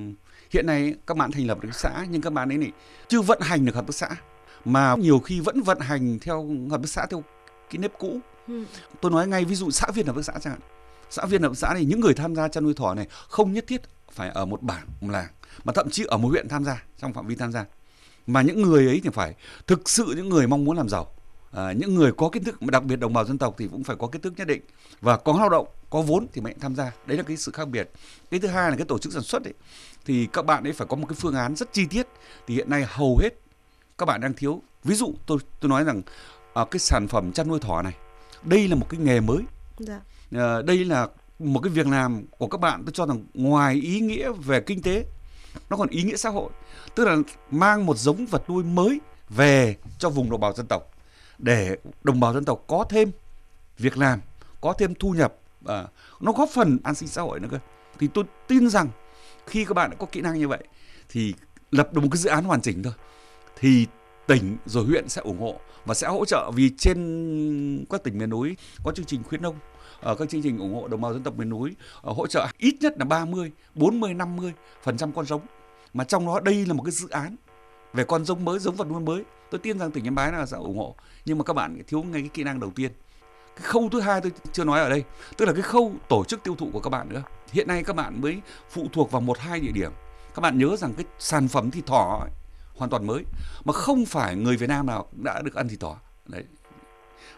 hiện 0.51 0.65
nay 0.65 0.95
các 1.07 1.17
bạn 1.17 1.31
thành 1.31 1.47
lập 1.47 1.57
được 1.61 1.69
xã 1.73 2.05
nhưng 2.09 2.21
các 2.21 2.33
bạn 2.33 2.51
ấy 2.51 2.57
này 2.57 2.71
chưa 3.07 3.21
vận 3.21 3.41
hành 3.41 3.65
được 3.65 3.75
hợp 3.75 3.87
tác 3.87 3.95
xã. 3.95 4.09
Mà 4.65 4.95
nhiều 4.95 5.19
khi 5.19 5.39
vẫn 5.39 5.61
vận 5.61 5.79
hành 5.79 6.19
theo 6.19 6.47
hợp 6.71 6.81
tác 6.81 6.89
xã 6.89 7.05
theo 7.05 7.23
cái 7.69 7.77
nếp 7.77 7.91
cũ. 7.99 8.19
Ừ. 8.47 8.63
tôi 9.01 9.11
nói 9.11 9.27
ngay 9.27 9.45
ví 9.45 9.55
dụ 9.55 9.71
xã 9.71 9.87
viên 9.95 10.05
hợp 10.05 10.15
tác 10.15 10.25
xã 10.25 10.33
chẳng 10.41 10.53
hạn. 10.53 10.61
Xã 11.09 11.25
viên 11.25 11.41
hợp 11.41 11.49
tác 11.49 11.57
xã 11.57 11.73
này 11.73 11.85
những 11.85 11.99
người 11.99 12.13
tham 12.13 12.35
gia 12.35 12.47
chăn 12.47 12.63
nuôi 12.63 12.73
thỏ 12.73 12.93
này 12.93 13.07
không 13.29 13.53
nhất 13.53 13.65
thiết 13.67 13.81
phải 14.11 14.29
ở 14.29 14.45
một 14.45 14.61
bản 14.61 14.87
một 15.01 15.09
làng 15.11 15.31
mà 15.63 15.73
thậm 15.73 15.89
chí 15.89 16.05
ở 16.07 16.17
một 16.17 16.29
huyện 16.29 16.47
tham 16.47 16.65
gia 16.65 16.83
trong 16.97 17.13
phạm 17.13 17.27
vi 17.27 17.35
tham 17.35 17.51
gia. 17.51 17.65
Mà 18.27 18.41
những 18.41 18.61
người 18.61 18.87
ấy 18.87 19.01
thì 19.03 19.09
phải 19.13 19.35
thực 19.67 19.89
sự 19.89 20.13
những 20.17 20.29
người 20.29 20.47
mong 20.47 20.65
muốn 20.65 20.77
làm 20.77 20.89
giàu 20.89 21.07
à, 21.55 21.71
những 21.71 21.95
người 21.95 22.11
có 22.11 22.29
kiến 22.29 22.43
thức 22.43 22.61
đặc 22.61 22.83
biệt 22.83 22.95
đồng 22.95 23.13
bào 23.13 23.25
dân 23.25 23.37
tộc 23.37 23.55
thì 23.57 23.67
cũng 23.71 23.83
phải 23.83 23.95
có 23.99 24.07
kiến 24.07 24.21
thức 24.21 24.33
nhất 24.37 24.47
định. 24.47 24.61
Và 25.01 25.17
có 25.17 25.37
lao 25.39 25.49
động 25.49 25.67
có 25.89 26.01
vốn 26.01 26.27
thì 26.33 26.41
mới 26.41 26.53
tham 26.59 26.75
gia. 26.75 26.91
Đấy 27.05 27.17
là 27.17 27.23
cái 27.23 27.37
sự 27.37 27.51
khác 27.51 27.65
biệt. 27.65 27.89
Cái 28.31 28.39
thứ 28.39 28.47
hai 28.47 28.69
là 28.69 28.77
cái 28.77 28.85
tổ 28.85 28.97
chức 28.97 29.13
sản 29.13 29.23
xuất 29.23 29.43
ấy. 29.43 29.53
Thì 30.05 30.27
các 30.33 30.45
bạn 30.45 30.63
ấy 30.63 30.73
phải 30.73 30.87
có 30.87 30.95
một 30.95 31.05
cái 31.09 31.15
phương 31.19 31.35
án 31.35 31.55
rất 31.55 31.73
chi 31.73 31.85
tiết. 31.89 32.07
Thì 32.47 32.55
hiện 32.55 32.69
nay 32.69 32.85
hầu 32.87 33.17
hết 33.17 33.29
các 33.97 34.05
bạn 34.05 34.21
đang 34.21 34.33
thiếu. 34.33 34.61
Ví 34.83 34.95
dụ 34.95 35.13
tôi 35.25 35.37
tôi 35.59 35.69
nói 35.69 35.83
rằng 35.83 36.01
à, 36.53 36.65
cái 36.71 36.79
sản 36.79 37.07
phẩm 37.07 37.31
chăn 37.31 37.47
nuôi 37.47 37.59
thỏ 37.59 37.81
này 37.81 37.93
đây 38.43 38.67
là 38.67 38.75
một 38.75 38.89
cái 38.89 38.99
nghề 38.99 39.19
mới. 39.19 39.43
Dạ. 39.79 40.01
à, 40.31 40.61
đây 40.61 40.85
là 40.85 41.07
một 41.39 41.59
cái 41.63 41.69
việc 41.73 41.87
làm 41.87 42.25
của 42.37 42.47
các 42.47 42.61
bạn. 42.61 42.83
Tôi 42.85 42.93
cho 42.93 43.05
rằng 43.05 43.25
ngoài 43.33 43.75
ý 43.75 43.99
nghĩa 43.99 44.31
về 44.31 44.61
kinh 44.61 44.81
tế 44.81 45.05
nó 45.69 45.77
còn 45.77 45.89
ý 45.89 46.03
nghĩa 46.03 46.17
xã 46.17 46.29
hội. 46.29 46.49
Tức 46.95 47.05
là 47.05 47.15
mang 47.51 47.85
một 47.85 47.97
giống 47.97 48.25
vật 48.25 48.49
nuôi 48.49 48.63
mới 48.63 48.99
về 49.29 49.75
cho 49.99 50.09
vùng 50.09 50.29
đồng 50.29 50.39
bào 50.39 50.53
dân 50.53 50.67
tộc 50.67 50.94
để 51.37 51.77
đồng 52.03 52.19
bào 52.19 52.33
dân 52.33 52.45
tộc 52.45 52.63
có 52.67 52.85
thêm 52.89 53.11
việc 53.77 53.97
làm 53.97 54.19
có 54.61 54.73
thêm 54.73 54.95
thu 54.95 55.11
nhập 55.11 55.35
à, 55.65 55.83
nó 56.19 56.31
góp 56.31 56.49
phần 56.53 56.77
an 56.83 56.95
sinh 56.95 57.09
xã 57.09 57.21
hội 57.21 57.39
nữa 57.39 57.47
cơ. 57.51 57.59
Thì 57.99 58.07
tôi 58.07 58.23
tin 58.47 58.69
rằng 58.69 58.89
khi 59.45 59.65
các 59.65 59.73
bạn 59.73 59.89
đã 59.89 59.95
có 59.99 60.07
kỹ 60.11 60.21
năng 60.21 60.39
như 60.39 60.47
vậy 60.47 60.63
thì 61.09 61.33
lập 61.71 61.93
được 61.93 62.01
một 62.01 62.07
cái 62.11 62.17
dự 62.17 62.29
án 62.29 62.43
hoàn 62.43 62.61
chỉnh 62.61 62.83
thôi. 62.83 62.93
Thì 63.59 63.87
tỉnh 64.27 64.57
rồi 64.65 64.85
huyện 64.85 65.09
sẽ 65.09 65.21
ủng 65.21 65.39
hộ 65.39 65.59
và 65.85 65.93
sẽ 65.93 66.07
hỗ 66.07 66.25
trợ 66.25 66.51
vì 66.55 66.69
trên 66.77 67.85
các 67.89 68.03
tỉnh 68.03 68.17
miền 68.17 68.29
núi 68.29 68.57
có 68.83 68.91
chương 68.91 69.05
trình 69.05 69.23
khuyến 69.23 69.41
nông 69.41 69.55
ở 70.01 70.15
các 70.15 70.29
chương 70.29 70.41
trình 70.41 70.57
ủng 70.57 70.73
hộ 70.73 70.87
đồng 70.87 71.01
bào 71.01 71.13
dân 71.13 71.23
tộc 71.23 71.37
miền 71.37 71.49
núi 71.49 71.75
à, 72.03 72.11
hỗ 72.15 72.27
trợ 72.27 72.47
ít 72.57 72.75
nhất 72.81 72.93
là 72.97 73.05
30, 73.05 73.51
40, 73.75 74.13
50 74.13 74.53
phần 74.83 74.97
trăm 74.97 75.11
con 75.11 75.25
giống. 75.25 75.41
Mà 75.93 76.03
trong 76.03 76.25
đó 76.25 76.39
đây 76.39 76.65
là 76.65 76.73
một 76.73 76.83
cái 76.83 76.91
dự 76.91 77.09
án 77.09 77.35
về 77.93 78.03
con 78.03 78.25
giống 78.25 78.45
mới 78.45 78.59
giống 78.59 78.75
vật 78.75 78.87
nuôi 78.87 79.01
mới 79.01 79.23
tôi 79.51 79.59
tin 79.59 79.79
rằng 79.79 79.91
tỉnh 79.91 80.07
yên 80.07 80.15
bái 80.15 80.31
là 80.31 80.45
sẽ 80.45 80.57
ủng 80.57 80.77
hộ 80.77 80.95
nhưng 81.25 81.37
mà 81.37 81.43
các 81.43 81.53
bạn 81.53 81.81
thiếu 81.87 82.03
ngay 82.03 82.21
cái 82.21 82.29
kỹ 82.33 82.43
năng 82.43 82.59
đầu 82.59 82.71
tiên. 82.75 82.91
Cái 83.55 83.63
khâu 83.63 83.89
thứ 83.91 83.99
hai 83.99 84.21
tôi 84.21 84.31
chưa 84.51 84.63
nói 84.63 84.79
ở 84.79 84.89
đây 84.89 85.03
tức 85.37 85.45
là 85.45 85.53
cái 85.53 85.61
khâu 85.61 85.93
tổ 86.09 86.23
chức 86.23 86.43
tiêu 86.43 86.55
thụ 86.55 86.69
của 86.73 86.79
các 86.79 86.89
bạn 86.89 87.09
nữa. 87.09 87.23
Hiện 87.51 87.67
nay 87.67 87.83
các 87.83 87.95
bạn 87.95 88.21
mới 88.21 88.41
phụ 88.69 88.87
thuộc 88.93 89.11
vào 89.11 89.21
một 89.21 89.39
hai 89.39 89.59
địa 89.59 89.71
điểm. 89.71 89.91
Các 90.35 90.41
bạn 90.41 90.57
nhớ 90.57 90.75
rằng 90.77 90.93
cái 90.93 91.05
sản 91.19 91.47
phẩm 91.47 91.71
thịt 91.71 91.85
thỏ 91.85 92.19
ấy, 92.21 92.29
hoàn 92.75 92.89
toàn 92.89 93.07
mới 93.07 93.23
mà 93.65 93.73
không 93.73 94.05
phải 94.05 94.35
người 94.35 94.57
Việt 94.57 94.69
Nam 94.69 94.85
nào 94.85 95.07
đã 95.11 95.41
được 95.41 95.55
ăn 95.55 95.67
thịt 95.67 95.79
thỏ. 95.79 95.97
Đấy. 96.25 96.43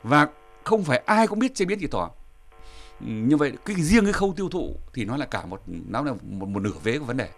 Và 0.03 0.27
không 0.63 0.83
phải 0.83 0.97
ai 1.05 1.27
cũng 1.27 1.39
biết 1.39 1.55
chế 1.55 1.65
biến 1.65 1.79
thịt 1.79 1.91
thỏ. 1.91 2.11
Như 2.99 3.37
vậy 3.37 3.53
cái 3.65 3.75
riêng 3.75 4.03
cái 4.03 4.13
khâu 4.13 4.33
tiêu 4.37 4.49
thụ 4.49 4.75
thì 4.93 5.05
nó 5.05 5.17
là 5.17 5.25
cả 5.25 5.45
một 5.45 5.61
nó 5.65 6.01
là 6.01 6.13
một, 6.13 6.47
một 6.47 6.59
nửa 6.59 6.71
vế 6.83 6.99
của 6.99 7.05
vấn 7.05 7.17
đề. 7.17 7.29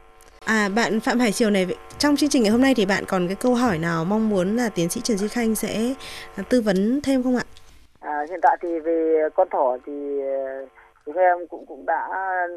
À 0.49 0.69
bạn 0.75 0.99
Phạm 0.99 1.19
Hải 1.19 1.31
Triều 1.31 1.49
này 1.49 1.65
trong 1.97 2.15
chương 2.15 2.29
trình 2.29 2.43
ngày 2.43 2.51
hôm 2.51 2.61
nay 2.61 2.73
thì 2.77 2.85
bạn 2.85 3.03
còn 3.07 3.27
cái 3.27 3.35
câu 3.35 3.55
hỏi 3.55 3.77
nào 3.77 4.05
mong 4.05 4.29
muốn 4.29 4.55
là 4.55 4.69
tiến 4.75 4.89
sĩ 4.89 5.01
Trần 5.01 5.17
Duy 5.17 5.27
Khanh 5.27 5.55
sẽ 5.55 5.93
à, 6.35 6.43
tư 6.49 6.61
vấn 6.61 7.01
thêm 7.03 7.23
không 7.23 7.37
ạ? 7.37 7.43
À, 7.99 8.25
hiện 8.29 8.39
tại 8.41 8.57
thì 8.61 8.79
về 8.79 9.29
con 9.35 9.47
thỏ 9.51 9.77
thì 9.85 10.21
à, 10.21 10.61
chúng 11.05 11.17
em 11.17 11.47
cũng 11.47 11.65
cũng 11.65 11.85
đã 11.85 12.07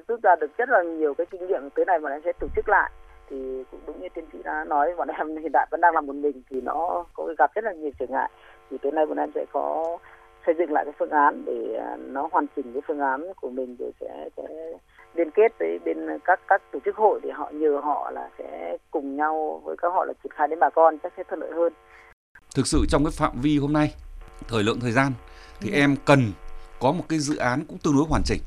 rút 0.08 0.22
ra 0.22 0.36
được 0.36 0.56
rất 0.58 0.68
là 0.68 0.82
nhiều 0.82 1.14
cái 1.14 1.26
kinh 1.30 1.46
nghiệm 1.46 1.70
tới 1.70 1.84
này 1.84 1.98
mà 1.98 2.10
em 2.10 2.20
sẽ 2.24 2.32
tổ 2.40 2.46
chức 2.56 2.68
lại 2.68 2.90
thì 3.30 3.36
cũng 3.70 3.80
đúng 3.86 4.00
như 4.00 4.08
tiến 4.14 4.24
sĩ 4.32 4.38
đã 4.44 4.64
nói 4.64 4.94
bọn 4.96 5.08
em 5.08 5.36
hiện 5.42 5.52
tại 5.52 5.66
vẫn 5.70 5.80
đang 5.80 5.94
làm 5.94 6.06
một 6.06 6.16
mình 6.16 6.42
thì 6.50 6.60
nó 6.60 7.04
có 7.14 7.34
gặp 7.38 7.54
rất 7.54 7.64
là 7.64 7.72
nhiều 7.72 7.90
trở 7.98 8.06
ngại 8.08 8.30
thì 8.70 8.78
tới 8.82 8.92
nay 8.92 9.06
bọn 9.06 9.18
em 9.18 9.30
sẽ 9.34 9.44
có 9.52 9.98
xây 10.46 10.54
dựng 10.58 10.72
lại 10.72 10.84
cái 10.84 10.94
phương 10.98 11.10
án 11.10 11.42
để 11.46 11.76
à, 11.76 11.96
nó 11.96 12.28
hoàn 12.32 12.46
chỉnh 12.56 12.72
cái 12.72 12.82
phương 12.86 13.00
án 13.00 13.32
của 13.40 13.50
mình 13.50 13.76
rồi 13.78 13.90
sẽ, 14.00 14.28
sẽ 14.36 14.72
liên 15.14 15.30
kết 15.30 15.52
với 15.58 15.78
bên 15.84 16.18
các 16.24 16.40
các 16.48 16.62
tổ 16.72 16.78
chức 16.84 16.96
hội 16.96 17.20
để 17.22 17.30
họ 17.32 17.50
nhờ 17.54 17.80
họ 17.84 18.10
là 18.10 18.30
sẽ 18.38 18.76
cùng 18.90 19.16
nhau 19.16 19.62
với 19.64 19.76
các 19.82 19.88
họ 19.88 20.04
là 20.04 20.12
triển 20.22 20.32
khai 20.36 20.48
đến 20.48 20.60
bà 20.60 20.70
con 20.70 20.98
chắc 21.02 21.12
sẽ 21.16 21.22
thuận 21.28 21.40
lợi 21.40 21.50
hơn. 21.54 21.72
Thực 22.54 22.66
sự 22.66 22.84
trong 22.88 23.04
cái 23.04 23.12
phạm 23.16 23.40
vi 23.40 23.58
hôm 23.58 23.72
nay, 23.72 23.94
thời 24.48 24.62
lượng 24.62 24.80
thời 24.80 24.92
gian 24.92 25.12
thì 25.60 25.70
ừ. 25.70 25.74
em 25.74 25.96
cần 26.04 26.32
có 26.80 26.92
một 26.92 27.04
cái 27.08 27.18
dự 27.18 27.36
án 27.36 27.64
cũng 27.68 27.78
tương 27.78 27.96
đối 27.96 28.04
hoàn 28.08 28.22
chỉnh 28.24 28.42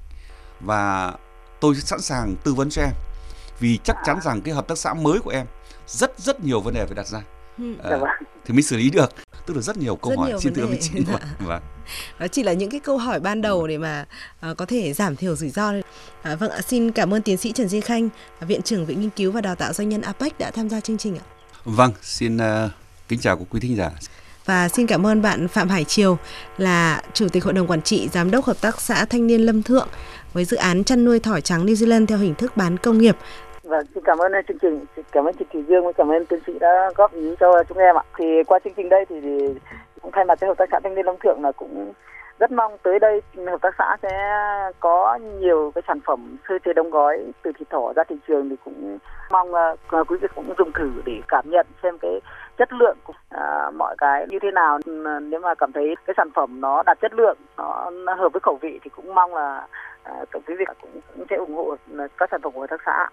và 0.59 1.13
tôi 1.59 1.75
sẵn 1.75 1.99
sàng 1.99 2.35
tư 2.43 2.53
vấn 2.53 2.69
cho 2.69 2.81
em 2.81 2.93
vì 3.59 3.79
chắc 3.83 3.95
chắn 4.05 4.17
rằng 4.21 4.41
cái 4.41 4.53
hợp 4.53 4.67
tác 4.67 4.77
xã 4.77 4.93
mới 4.93 5.19
của 5.19 5.31
em 5.31 5.45
rất 5.87 6.19
rất 6.19 6.43
nhiều 6.43 6.61
vấn 6.61 6.73
đề 6.73 6.85
phải 6.85 6.95
đặt 6.95 7.07
ra 7.07 7.21
à, 7.83 7.99
thì 8.45 8.53
mới 8.53 8.61
xử 8.61 8.77
lý 8.77 8.89
được. 8.89 9.09
Tức 9.45 9.53
là 9.53 9.61
rất 9.61 9.77
nhiều 9.77 9.95
câu 9.95 10.09
rất 10.09 10.17
hỏi 10.19 10.29
nhiều 10.29 10.39
xin 10.39 10.53
thưa 10.53 10.65
với 10.65 10.77
chị. 10.81 10.91
Vâng, 11.07 11.21
vâng. 11.39 11.61
Đó 12.19 12.27
chỉ 12.27 12.43
là 12.43 12.53
những 12.53 12.69
cái 12.69 12.79
câu 12.79 12.97
hỏi 12.97 13.19
ban 13.19 13.41
đầu 13.41 13.67
để 13.67 13.77
mà 13.77 14.05
uh, 14.51 14.57
có 14.57 14.65
thể 14.65 14.93
giảm 14.93 15.15
thiểu 15.15 15.35
rủi 15.35 15.49
ro 15.49 15.73
à, 16.21 16.35
vâng 16.35 16.51
ạ 16.51 16.61
xin 16.61 16.91
cảm 16.91 17.13
ơn 17.13 17.21
tiến 17.21 17.37
sĩ 17.37 17.51
Trần 17.51 17.67
Duy 17.67 17.81
Khanh 17.81 18.09
viện 18.41 18.61
trưởng 18.61 18.85
viện 18.85 19.01
nghiên 19.01 19.09
cứu 19.09 19.31
và 19.31 19.41
đào 19.41 19.55
tạo 19.55 19.73
doanh 19.73 19.89
nhân 19.89 20.01
APEC 20.01 20.39
đã 20.39 20.51
tham 20.51 20.69
gia 20.69 20.79
chương 20.79 20.97
trình 20.97 21.17
ạ. 21.17 21.25
Vâng 21.63 21.91
xin 22.01 22.37
uh, 22.37 22.71
kính 23.07 23.19
chào 23.19 23.45
quý 23.49 23.59
thính 23.59 23.75
giả. 23.75 23.91
Và 24.45 24.69
xin 24.69 24.87
cảm 24.87 25.05
ơn 25.05 25.21
bạn 25.21 25.47
Phạm 25.47 25.69
Hải 25.69 25.83
Triều 25.83 26.17
là 26.57 27.01
Chủ 27.13 27.29
tịch 27.29 27.43
Hội 27.43 27.53
đồng 27.53 27.67
Quản 27.67 27.81
trị 27.81 28.09
Giám 28.13 28.31
đốc 28.31 28.45
Hợp 28.45 28.61
tác 28.61 28.81
xã 28.81 29.05
Thanh 29.05 29.27
niên 29.27 29.41
Lâm 29.41 29.63
Thượng 29.63 29.87
với 30.33 30.45
dự 30.45 30.57
án 30.57 30.83
chăn 30.83 31.05
nuôi 31.05 31.19
thỏ 31.19 31.39
trắng 31.39 31.65
New 31.65 31.73
Zealand 31.73 32.05
theo 32.05 32.17
hình 32.17 32.35
thức 32.35 32.57
bán 32.57 32.77
công 32.77 32.97
nghiệp. 32.97 33.17
Vâng, 33.65 33.85
xin 33.93 34.03
cảm 34.03 34.17
ơn 34.17 34.31
ờ, 34.31 34.41
chương 34.47 34.59
trình, 34.59 34.85
cảm 35.11 35.25
ơn 35.25 35.33
chị 35.33 35.45
Kỳ 35.49 35.63
Dương 35.63 35.85
và 35.85 35.91
cảm 35.91 36.11
ơn 36.11 36.25
tiến 36.25 36.39
sĩ 36.47 36.59
đã 36.59 36.91
góp 36.95 37.13
ý 37.13 37.35
cho 37.39 37.63
chúng 37.69 37.77
em 37.77 37.95
ạ. 37.95 38.03
Thì 38.17 38.43
qua 38.47 38.59
chương 38.59 38.73
trình 38.73 38.89
đây 38.89 39.05
thì, 39.09 39.21
thì 39.21 39.55
cũng 40.01 40.11
thay 40.11 40.25
mặt 40.25 40.39
cho 40.41 40.47
hợp 40.47 40.57
tác 40.57 40.69
xã 40.71 40.79
Thanh 40.83 40.95
niên 40.95 41.05
Long 41.05 41.17
Thượng 41.23 41.41
là 41.41 41.51
cũng 41.51 41.93
rất 42.39 42.51
mong 42.51 42.77
tới 42.83 42.99
đây 42.99 43.21
hợp 43.47 43.61
tác 43.61 43.75
xã 43.77 43.97
sẽ 44.01 44.09
có 44.79 45.19
nhiều 45.39 45.71
cái 45.75 45.81
sản 45.87 45.99
phẩm 46.05 46.37
sơ 46.49 46.55
chế 46.65 46.73
đóng 46.73 46.89
gói 46.89 47.25
từ 47.43 47.51
thịt 47.59 47.69
thỏ 47.69 47.93
ra 47.95 48.03
thị 48.03 48.15
trường 48.27 48.49
thì 48.49 48.55
cũng 48.65 48.97
mong 49.31 49.51
uh, 49.51 50.07
quý 50.07 50.17
vị 50.21 50.27
cũng 50.35 50.53
dùng 50.57 50.71
thử 50.71 50.91
để 51.05 51.21
cảm 51.27 51.45
nhận 51.49 51.65
xem 51.83 51.97
cái 51.97 52.21
chất 52.57 52.73
lượng 52.73 52.97
của 53.03 53.13
uh, 53.35 53.73
mọi 53.75 53.95
cái 53.97 54.27
như 54.29 54.39
thế 54.41 54.51
nào. 54.51 54.79
Nếu 55.21 55.39
mà 55.39 55.55
cảm 55.55 55.71
thấy 55.71 55.95
cái 56.05 56.13
sản 56.17 56.29
phẩm 56.35 56.61
nó 56.61 56.83
đạt 56.85 56.99
chất 57.01 57.13
lượng 57.13 57.37
nó, 57.57 57.89
nó 57.89 58.13
hợp 58.13 58.29
với 58.33 58.39
khẩu 58.39 58.57
vị 58.61 58.79
thì 58.83 58.89
cũng 58.95 59.15
mong 59.15 59.35
là 59.35 59.67
uh, 60.21 60.29
quý 60.47 60.55
vị 60.59 60.65
cũng, 60.81 60.91
cũng 61.15 61.25
sẽ 61.29 61.35
ủng 61.35 61.55
hộ 61.55 61.75
các 62.17 62.29
sản 62.31 62.41
phẩm 62.41 62.51
của 62.51 62.61
hợp 62.61 62.69
tác 62.69 62.81
xã 62.85 63.09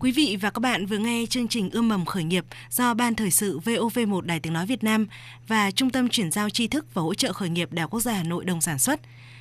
Quý 0.00 0.12
vị 0.12 0.36
và 0.40 0.50
các 0.50 0.60
bạn 0.60 0.86
vừa 0.86 0.98
nghe 0.98 1.24
chương 1.30 1.48
trình 1.48 1.70
Ươm 1.70 1.88
mầm 1.88 2.04
khởi 2.04 2.24
nghiệp 2.24 2.44
do 2.70 2.94
Ban 2.94 3.14
Thời 3.14 3.30
sự 3.30 3.60
VOV1 3.64 4.20
Đài 4.20 4.40
Tiếng 4.40 4.52
Nói 4.52 4.66
Việt 4.66 4.84
Nam 4.84 5.06
và 5.48 5.70
Trung 5.70 5.90
tâm 5.90 6.08
Chuyển 6.08 6.30
giao 6.30 6.50
tri 6.50 6.68
thức 6.68 6.94
và 6.94 7.02
hỗ 7.02 7.14
trợ 7.14 7.32
khởi 7.32 7.48
nghiệp 7.48 7.72
Đại 7.72 7.86
quốc 7.90 8.00
gia 8.00 8.12
Hà 8.12 8.22
Nội 8.22 8.44
đồng 8.44 8.60
sản 8.60 8.78
xuất. 8.78 9.00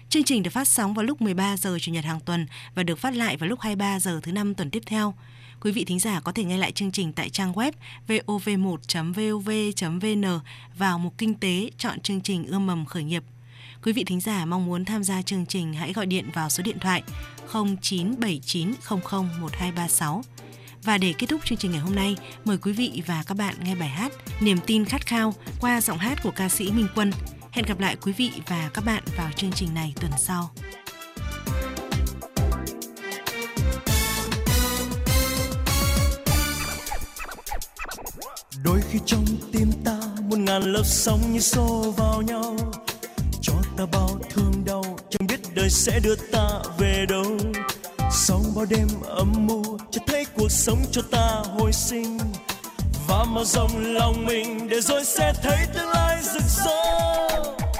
Chương 0.09 0.23
trình 0.23 0.43
được 0.43 0.51
phát 0.51 0.67
sóng 0.67 0.93
vào 0.93 1.05
lúc 1.05 1.21
13 1.21 1.57
giờ 1.57 1.77
Chủ 1.81 1.91
nhật 1.91 2.05
hàng 2.05 2.19
tuần 2.19 2.47
và 2.75 2.83
được 2.83 2.99
phát 2.99 3.15
lại 3.15 3.37
vào 3.37 3.49
lúc 3.49 3.59
23 3.59 3.99
giờ 3.99 4.19
thứ 4.23 4.31
năm 4.31 4.55
tuần 4.55 4.69
tiếp 4.69 4.83
theo. 4.85 5.13
Quý 5.61 5.71
vị 5.71 5.85
thính 5.85 5.99
giả 5.99 6.19
có 6.19 6.31
thể 6.31 6.43
nghe 6.43 6.57
lại 6.57 6.71
chương 6.71 6.91
trình 6.91 7.13
tại 7.13 7.29
trang 7.29 7.53
web 7.53 7.71
vov1.vov.vn 8.07 10.39
vào 10.77 10.99
mục 10.99 11.13
kinh 11.17 11.33
tế, 11.33 11.69
chọn 11.77 11.99
chương 11.99 12.21
trình 12.21 12.47
Ươm 12.47 12.67
mầm 12.67 12.85
khởi 12.85 13.03
nghiệp. 13.03 13.23
Quý 13.83 13.93
vị 13.93 14.03
thính 14.03 14.21
giả 14.21 14.45
mong 14.45 14.65
muốn 14.65 14.85
tham 14.85 15.03
gia 15.03 15.21
chương 15.21 15.45
trình, 15.45 15.73
hãy 15.73 15.93
gọi 15.93 16.05
điện 16.05 16.29
vào 16.33 16.49
số 16.49 16.63
điện 16.63 16.79
thoại 16.79 17.03
0979001236. 17.51 20.21
Và 20.83 20.97
để 20.97 21.13
kết 21.17 21.27
thúc 21.27 21.41
chương 21.45 21.57
trình 21.57 21.71
ngày 21.71 21.79
hôm 21.79 21.95
nay, 21.95 22.15
mời 22.45 22.57
quý 22.57 22.71
vị 22.71 23.03
và 23.07 23.23
các 23.27 23.37
bạn 23.37 23.55
nghe 23.63 23.75
bài 23.75 23.89
hát 23.89 24.11
Niềm 24.41 24.57
tin 24.65 24.85
khát 24.85 25.05
khao 25.05 25.33
qua 25.59 25.81
giọng 25.81 25.97
hát 25.97 26.19
của 26.23 26.31
ca 26.31 26.49
sĩ 26.49 26.71
Minh 26.71 26.87
Quân. 26.95 27.11
Hẹn 27.51 27.65
gặp 27.65 27.79
lại 27.79 27.95
quý 28.01 28.13
vị 28.17 28.31
và 28.47 28.69
các 28.73 28.85
bạn 28.85 29.03
vào 29.17 29.31
chương 29.35 29.51
trình 29.51 29.73
này 29.73 29.93
tuần 30.01 30.11
sau. 30.17 30.51
đôi 38.63 38.79
khi 38.91 38.99
trong 39.05 39.25
tim 39.51 39.71
ta 39.85 39.99
muôn 40.29 40.45
ngàn 40.45 40.63
lớp 40.63 40.83
sóng 40.85 41.19
như 41.33 41.39
xô 41.39 41.93
vào 41.97 42.21
nhau 42.21 42.55
cho 43.41 43.53
ta 43.77 43.85
bao 43.91 44.09
thương 44.29 44.53
đau 44.65 44.97
chẳng 45.09 45.27
biết 45.27 45.39
đời 45.55 45.69
sẽ 45.69 45.99
đưa 46.03 46.15
ta 46.15 46.47
về 46.77 47.05
đâu 47.09 47.37
sau 48.29 48.41
bao 48.55 48.65
đêm 48.65 48.87
âm 49.07 49.47
mưu 49.47 49.77
cho 49.91 50.01
thấy 50.07 50.25
cuộc 50.37 50.51
sống 50.51 50.77
cho 50.91 51.01
ta 51.11 51.43
hồi 51.57 51.73
sinh. 51.73 52.17
Và 53.07 53.23
mở 53.23 53.43
rộng 53.43 53.93
lòng 53.93 54.25
mình 54.25 54.69
để 54.69 54.81
rồi 54.81 55.05
sẽ 55.05 55.33
thấy 55.41 55.57
tương 55.73 55.89
lai 55.89 56.17
rực 56.21 56.43
rỡ. 56.43 57.29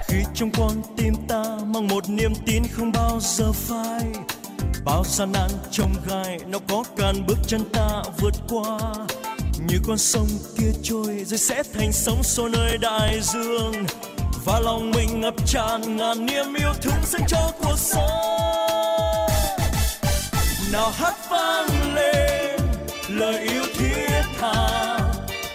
Khi 0.07 0.17
trong 0.33 0.51
con 0.57 0.81
tim 0.97 1.13
ta 1.27 1.43
mang 1.65 1.87
một 1.87 2.09
niềm 2.09 2.33
tin 2.45 2.63
không 2.71 2.91
bao 2.91 3.19
giờ 3.21 3.51
phai, 3.51 4.01
bao 4.85 5.03
gian 5.07 5.31
nan 5.31 5.49
trong 5.71 5.93
gai 6.07 6.39
nó 6.47 6.59
có 6.67 6.83
cản 6.97 7.25
bước 7.27 7.37
chân 7.47 7.63
ta 7.73 8.03
vượt 8.21 8.33
qua. 8.49 8.79
Như 9.67 9.77
con 9.87 9.97
sông 9.97 10.27
kia 10.57 10.71
trôi 10.83 11.23
rồi 11.25 11.39
sẽ 11.39 11.63
thành 11.73 11.91
sóng 11.91 12.23
xô 12.23 12.47
nơi 12.47 12.77
đại 12.77 13.19
dương. 13.21 13.73
Và 14.45 14.59
lòng 14.59 14.91
mình 14.91 15.21
ngập 15.21 15.47
tràn 15.47 15.97
ngàn 15.97 16.25
niềm 16.25 16.53
yêu 16.59 16.73
thương 16.81 17.03
dành 17.05 17.23
cho 17.27 17.51
cuộc 17.61 17.77
sống 17.77 18.78
nào 20.71 20.91
hát 20.91 21.13
vang 21.29 21.93
lên, 21.95 22.59
lời 23.09 23.39
yêu 23.39 23.63
thiết 23.77 24.23
tha 24.39 24.99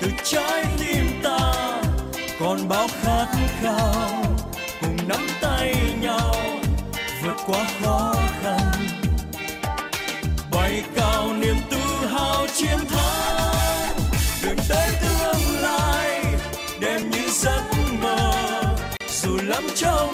từ 0.00 0.09
trái 0.24 0.64
tim 0.79 1.07
ta. 1.22 1.53
Còn 2.40 2.68
bao 2.68 2.88
khát 3.03 3.27
khao 3.61 4.24
cùng 4.81 4.96
nắm 5.09 5.27
tay 5.40 5.74
nhau, 6.00 6.35
vượt 7.22 7.37
qua 7.46 7.66
khó 7.83 8.14
khăn. 8.42 8.72
Bay 10.50 10.83
cao 10.96 11.33
niềm 11.38 11.57
tự 11.70 12.09
hào 12.09 12.46
chiến 12.55 12.79
thắng, 12.90 13.96
đường 14.42 14.59
tới 14.68 14.88
tương 15.03 15.62
lai 15.62 16.24
đẹp 16.81 16.98
như 17.11 17.29
giấc 17.33 17.62
mơ, 18.03 18.33
dù 19.09 19.38
lắm 19.42 19.62
trong 19.74 20.13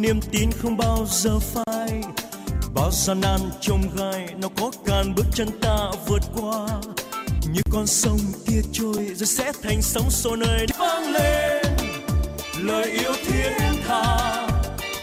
niềm 0.00 0.20
tin 0.32 0.50
không 0.52 0.76
bao 0.76 1.06
giờ 1.10 1.38
phai. 1.38 2.02
Bao 2.74 2.90
gian 2.90 3.20
nan 3.20 3.40
trông 3.60 3.82
gai, 3.96 4.26
nó 4.38 4.48
có 4.60 4.70
cản 4.86 5.14
bước 5.14 5.26
chân 5.34 5.48
ta 5.60 5.76
vượt 6.06 6.22
qua. 6.36 6.66
Như 7.52 7.60
con 7.72 7.86
sông 7.86 8.18
kia 8.46 8.60
trôi, 8.72 9.14
rồi 9.14 9.26
sẽ 9.26 9.52
thành 9.62 9.82
sóng 9.82 10.10
xô 10.10 10.36
nơi 10.36 10.66
vang 10.78 11.12
lên. 11.12 11.66
Lời 12.58 12.90
yêu 12.90 13.12
thiên 13.26 13.82
tha, 13.88 14.48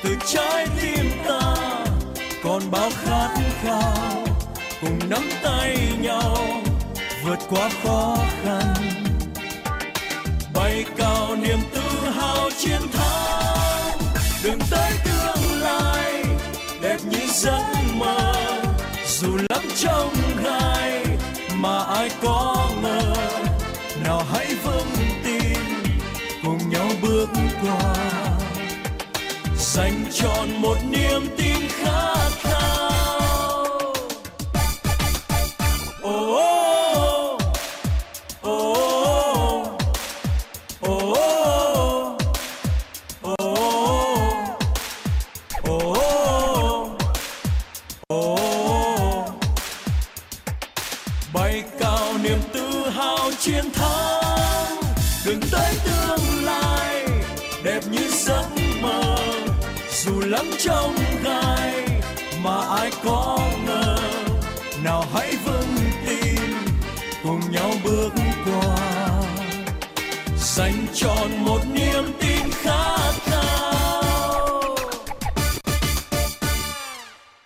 từ 0.03 0.09
trái 0.25 0.67
tim 0.81 1.11
ta, 1.27 1.55
còn 2.43 2.71
bao 2.71 2.89
khát 3.03 3.29
khao. 3.61 4.25
Cùng 4.81 4.99
nắm 5.09 5.29
tay 5.43 5.77
nhau, 6.01 6.37
vượt 7.25 7.39
qua 7.49 7.69
khó 7.83 8.17
khăn. 8.43 8.73
Bay 10.53 10.85
cao 10.97 11.35
niềm 11.35 11.59
tự 11.73 12.09
hào 12.11 12.49
chiến 12.59 12.81
thắng 12.93 13.52
đường 14.43 14.59
tới 14.69 14.91
tương 15.05 15.61
lai, 15.61 16.23
đẹp 16.81 16.97
như 17.09 17.19
giấc 17.27 17.63
mơ, 17.95 18.33
dù 19.07 19.37
lắm 19.49 19.61
trong 19.75 20.13
gai, 20.43 21.05
mà 21.55 21.83
ai 21.83 22.09
có 22.21 22.69
ngờ, 22.81 23.13
nào 24.03 24.25
hãy 24.31 24.47
vững 24.63 24.91
tin, 25.23 25.59
cùng 26.43 26.69
nhau 26.69 26.87
bước 27.01 27.29
qua. 27.61 27.95
Dành 29.57 30.05
trọn 30.13 30.61
một 30.61 30.77
niềm 30.91 31.27
tin 31.37 31.42